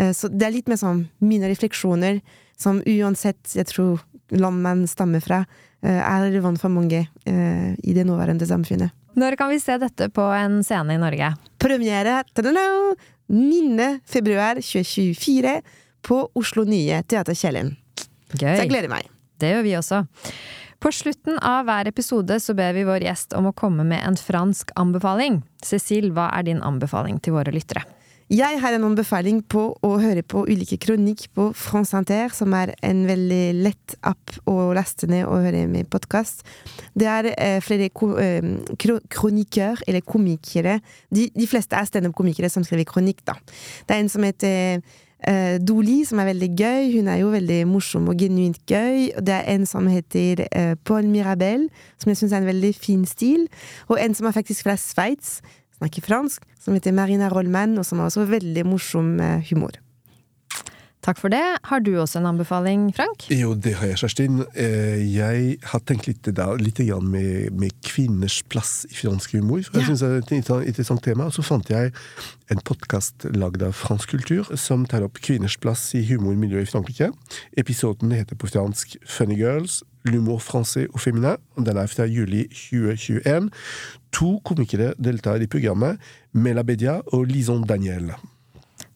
Uh, 0.00 0.12
Så 0.16 0.28
det 0.32 0.48
er 0.48 0.56
litt 0.58 0.68
mer 0.68 0.80
sånn 0.80 1.06
mine 1.24 1.48
refleksjoner, 1.52 2.20
som 2.56 2.82
uansett, 2.88 3.42
jeg 3.54 3.68
tror, 3.68 4.04
land 4.32 4.62
man 4.64 4.86
stammer 4.90 5.20
fra, 5.24 5.44
uh, 5.84 6.00
er 6.00 6.28
relevant 6.28 6.60
for 6.60 6.72
mange 6.72 7.06
uh, 7.06 7.72
i 7.76 7.96
det 7.96 8.06
nåværende 8.08 8.48
samfunnet. 8.48 8.94
Når 9.16 9.36
kan 9.40 9.48
vi 9.48 9.56
se 9.60 9.78
dette 9.80 10.10
på 10.12 10.24
en 10.36 10.58
scene 10.64 10.92
i 10.92 11.00
Norge? 11.00 11.30
Premiere 11.62 12.18
ta-da-da, 12.36 12.64
9. 13.26 14.00
februar 14.06 14.60
2024 14.62 15.62
på 16.02 16.20
Oslo 16.38 16.64
Nye 16.64 17.02
Teaterkjelleren. 17.02 17.74
Så 18.30 18.42
jeg 18.46 18.70
gleder 18.70 18.90
meg. 18.90 19.08
Det 19.40 19.50
gjør 19.50 19.64
vi 19.66 19.74
også. 19.78 20.04
På 20.82 20.92
slutten 20.92 21.38
av 21.42 21.64
hver 21.66 21.88
episode 21.90 22.36
så 22.42 22.54
ber 22.54 22.76
vi 22.76 22.84
vår 22.86 23.06
gjest 23.06 23.34
om 23.34 23.48
å 23.48 23.54
komme 23.56 23.84
med 23.88 24.04
en 24.06 24.18
fransk 24.20 24.70
anbefaling. 24.78 25.40
Cecil, 25.64 26.12
hva 26.14 26.28
er 26.36 26.46
din 26.46 26.62
anbefaling 26.62 27.18
til 27.24 27.34
våre 27.38 27.54
lyttere? 27.54 27.82
Jeg 28.26 28.58
har 28.58 28.74
en 28.74 28.88
anbefaling 28.88 29.36
på 29.46 29.68
å 29.86 29.88
høre 30.02 30.24
på 30.26 30.40
ulike 30.50 30.80
kronikk 30.82 31.28
på 31.38 31.44
France 31.54 31.94
Inter, 31.94 32.32
som 32.34 32.50
er 32.58 32.72
en 32.82 33.04
veldig 33.06 33.54
lett 33.62 33.94
app 34.02 34.32
å 34.50 34.72
laste 34.74 35.06
ned 35.06 35.28
og 35.28 35.44
høre 35.44 35.60
med 35.70 35.86
podkast. 35.92 36.42
Det 36.98 37.06
er 37.06 37.28
eh, 37.36 37.60
flere 37.62 37.86
ko 37.94 38.16
eh, 38.18 38.42
kro 38.82 38.96
kronikør, 39.14 39.84
eller 39.86 40.02
komikere. 40.02 40.80
De, 41.14 41.28
de 41.30 41.46
fleste 41.46 41.78
er 41.78 41.86
standup-komikere 41.86 42.50
som 42.50 42.66
skriver 42.66 42.88
kronikk, 42.90 43.22
da. 43.30 43.36
Det 43.86 43.94
er 43.94 44.02
en 44.02 44.10
som 44.10 44.26
heter 44.26 44.82
eh, 45.22 45.60
Doli, 45.62 46.00
som 46.08 46.18
er 46.18 46.32
veldig 46.32 46.48
gøy. 46.58 46.88
Hun 46.96 47.12
er 47.12 47.20
jo 47.20 47.30
veldig 47.30 47.60
morsom 47.70 48.08
og 48.10 48.18
genuint 48.18 48.58
gøy. 48.66 49.12
Det 49.22 49.36
er 49.36 49.46
en 49.54 49.68
som 49.70 49.86
heter 49.86 50.42
eh, 50.50 50.72
Paul 50.82 51.06
Mirabel, 51.12 51.68
som 52.02 52.10
jeg 52.10 52.24
syns 52.24 52.34
er 52.34 52.42
en 52.42 52.50
veldig 52.50 52.72
fin 52.74 53.06
stil. 53.06 53.46
Og 53.86 54.02
en 54.02 54.18
som 54.18 54.26
er 54.26 54.34
faktisk 54.34 54.66
fra 54.66 54.74
Sveits, 54.82 55.36
snakker 55.78 56.02
fransk, 56.06 56.42
som 56.60 56.74
heter 56.74 56.92
Marina 56.96 57.28
Rollman, 57.32 57.78
og 57.78 57.84
som 57.86 57.98
har 58.00 58.06
også 58.10 58.26
veldig 58.30 58.64
morsom 58.66 59.18
eh, 59.20 59.42
humor. 59.50 59.76
Takk 61.06 61.20
for 61.22 61.30
det. 61.30 61.38
Har 61.68 61.78
du 61.86 61.92
også 62.02 62.18
en 62.18 62.26
anbefaling, 62.32 62.88
Frank? 62.96 63.28
Jo, 63.30 63.52
det 63.54 63.76
har 63.78 63.92
jeg, 63.92 63.98
Kjerstin. 64.00 64.40
Eh, 64.58 65.04
Jeg 65.14 65.58
har 65.70 65.82
tenkt 65.86 66.08
litt, 66.08 66.26
der, 66.34 66.56
litt 66.58 66.80
grann 66.82 67.06
med, 67.12 67.52
med 67.54 67.70
kvinners 67.86 68.40
plass 68.50 68.80
i 68.90 68.94
fransk 69.04 69.36
humor. 69.38 69.62
For 69.62 69.78
jeg 69.78 69.84
Ja. 69.84 69.86
synes 69.92 70.00
det 70.02 70.08
er 70.10 70.18
et 70.24 70.32
interessant- 70.72 71.04
tema. 71.06 71.28
Og 71.28 71.32
så 71.36 71.44
fant 71.46 71.68
jeg 71.70 71.92
en 72.50 72.58
podkast 72.58 73.28
lagd 73.36 73.62
av 73.62 73.72
fransk 73.78 74.16
kultur 74.16 74.50
som 74.58 74.82
tar 74.84 75.04
opp 75.06 75.20
kvinners 75.22 75.54
plass 75.62 75.92
i 75.94 76.02
humormiljøet 76.08 76.66
i 76.66 76.72
Frankrike. 76.72 77.12
Episoden 77.56 78.10
heter 78.10 78.34
på 78.34 78.50
fransk 78.50 78.96
Funny 79.06 79.36
Girls, 79.38 79.84
l'humour 80.08 80.42
français 80.42 80.88
og 80.92 80.98
féminin. 80.98 81.38
og 81.56 81.64
Den 81.66 81.76
er 81.76 81.86
fra 81.86 82.04
juli 82.06 82.48
2021. 82.50 83.50
To 84.16 84.38
komikere 84.40 84.94
deltar 84.96 85.42
i 85.44 85.48
programmet, 85.50 86.00
Mela 86.32 86.64
Bedia 86.64 87.00
og 87.12 87.28
Lison 87.28 87.64
Daniel. 87.68 88.14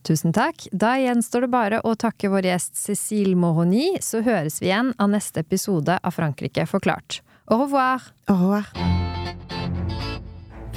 Tusen 0.06 0.32
takk. 0.32 0.64
Da 0.72 0.94
gjenstår 0.96 1.44
det 1.44 1.50
bare 1.52 1.80
å 1.84 1.92
takke 1.92 2.30
vår 2.32 2.48
gjest 2.48 2.78
Cécile 2.80 3.36
Moroni, 3.36 3.98
så 4.00 4.22
høres 4.24 4.62
vi 4.62 4.70
igjen 4.70 4.94
av 4.96 5.10
neste 5.12 5.44
episode 5.44 5.98
av 6.00 6.16
Frankrike 6.16 6.64
forklart. 6.70 7.20
Au 7.52 7.60
revoir! 7.60 8.06
Au 8.32 8.38
revoir. 8.38 8.70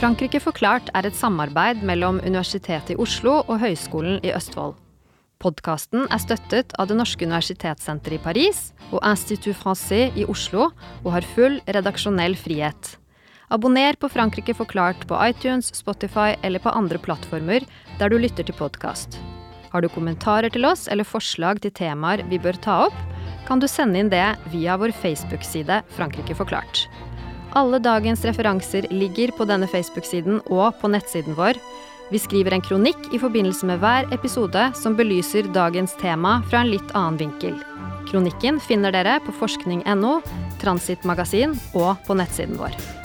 Frankrike 0.02 0.42
forklart 0.44 0.90
er 0.98 1.08
et 1.08 1.16
samarbeid 1.16 1.86
mellom 1.88 2.20
Universitetet 2.26 2.92
i 2.92 3.00
Oslo 3.00 3.38
og 3.46 3.62
Høgskolen 3.62 4.18
i 4.28 4.34
Østfold. 4.36 4.76
Podkasten 5.40 6.04
er 6.12 6.20
støttet 6.24 6.76
av 6.80 6.90
Det 6.90 6.98
norske 7.00 7.24
universitetssenteret 7.24 8.20
i 8.20 8.24
Paris 8.24 8.60
og 8.90 9.00
Institut 9.08 9.56
Francais 9.60 10.12
i 10.20 10.28
Oslo, 10.28 10.70
og 11.04 11.10
har 11.16 11.32
full 11.36 11.62
redaksjonell 11.68 12.36
frihet. 12.40 12.98
Abonner 13.50 13.94
på 14.00 14.10
Frankrike 14.10 14.54
forklart 14.54 15.08
på 15.08 15.18
iTunes, 15.28 15.76
Spotify 15.76 16.36
eller 16.42 16.60
på 16.60 16.70
andre 16.70 16.98
plattformer 16.98 17.66
der 18.00 18.10
du 18.10 18.18
lytter 18.18 18.48
til 18.48 18.56
podkast. 18.56 19.20
Har 19.74 19.82
du 19.82 19.90
kommentarer 19.90 20.54
til 20.54 20.66
oss 20.70 20.88
eller 20.88 21.08
forslag 21.08 21.60
til 21.64 21.74
temaer 21.74 22.24
vi 22.30 22.40
bør 22.40 22.60
ta 22.62 22.78
opp, 22.88 23.00
kan 23.48 23.60
du 23.60 23.68
sende 23.68 24.00
inn 24.00 24.12
det 24.14 24.26
via 24.54 24.78
vår 24.80 24.94
Facebook-side 25.02 25.82
Frankrike 25.98 26.38
forklart. 26.38 26.86
Alle 27.58 27.78
dagens 27.84 28.24
referanser 28.26 28.88
ligger 28.90 29.34
på 29.38 29.46
denne 29.50 29.68
Facebook-siden 29.70 30.40
og 30.48 30.80
på 30.80 30.90
nettsiden 30.90 31.36
vår. 31.38 31.60
Vi 32.14 32.22
skriver 32.22 32.56
en 32.56 32.66
kronikk 32.66 33.12
i 33.14 33.20
forbindelse 33.22 33.68
med 33.70 33.84
hver 33.84 34.10
episode 34.16 34.70
som 34.78 34.98
belyser 34.98 35.52
dagens 35.54 35.94
tema 36.02 36.40
fra 36.50 36.64
en 36.64 36.74
litt 36.74 36.96
annen 36.98 37.20
vinkel. 37.22 37.60
Kronikken 38.10 38.60
finner 38.62 38.94
dere 38.94 39.20
på 39.26 39.36
forskning.no, 39.38 40.20
Transitmagasin 40.62 41.58
og 41.74 41.96
på 42.08 42.18
nettsiden 42.18 42.60
vår. 42.60 43.03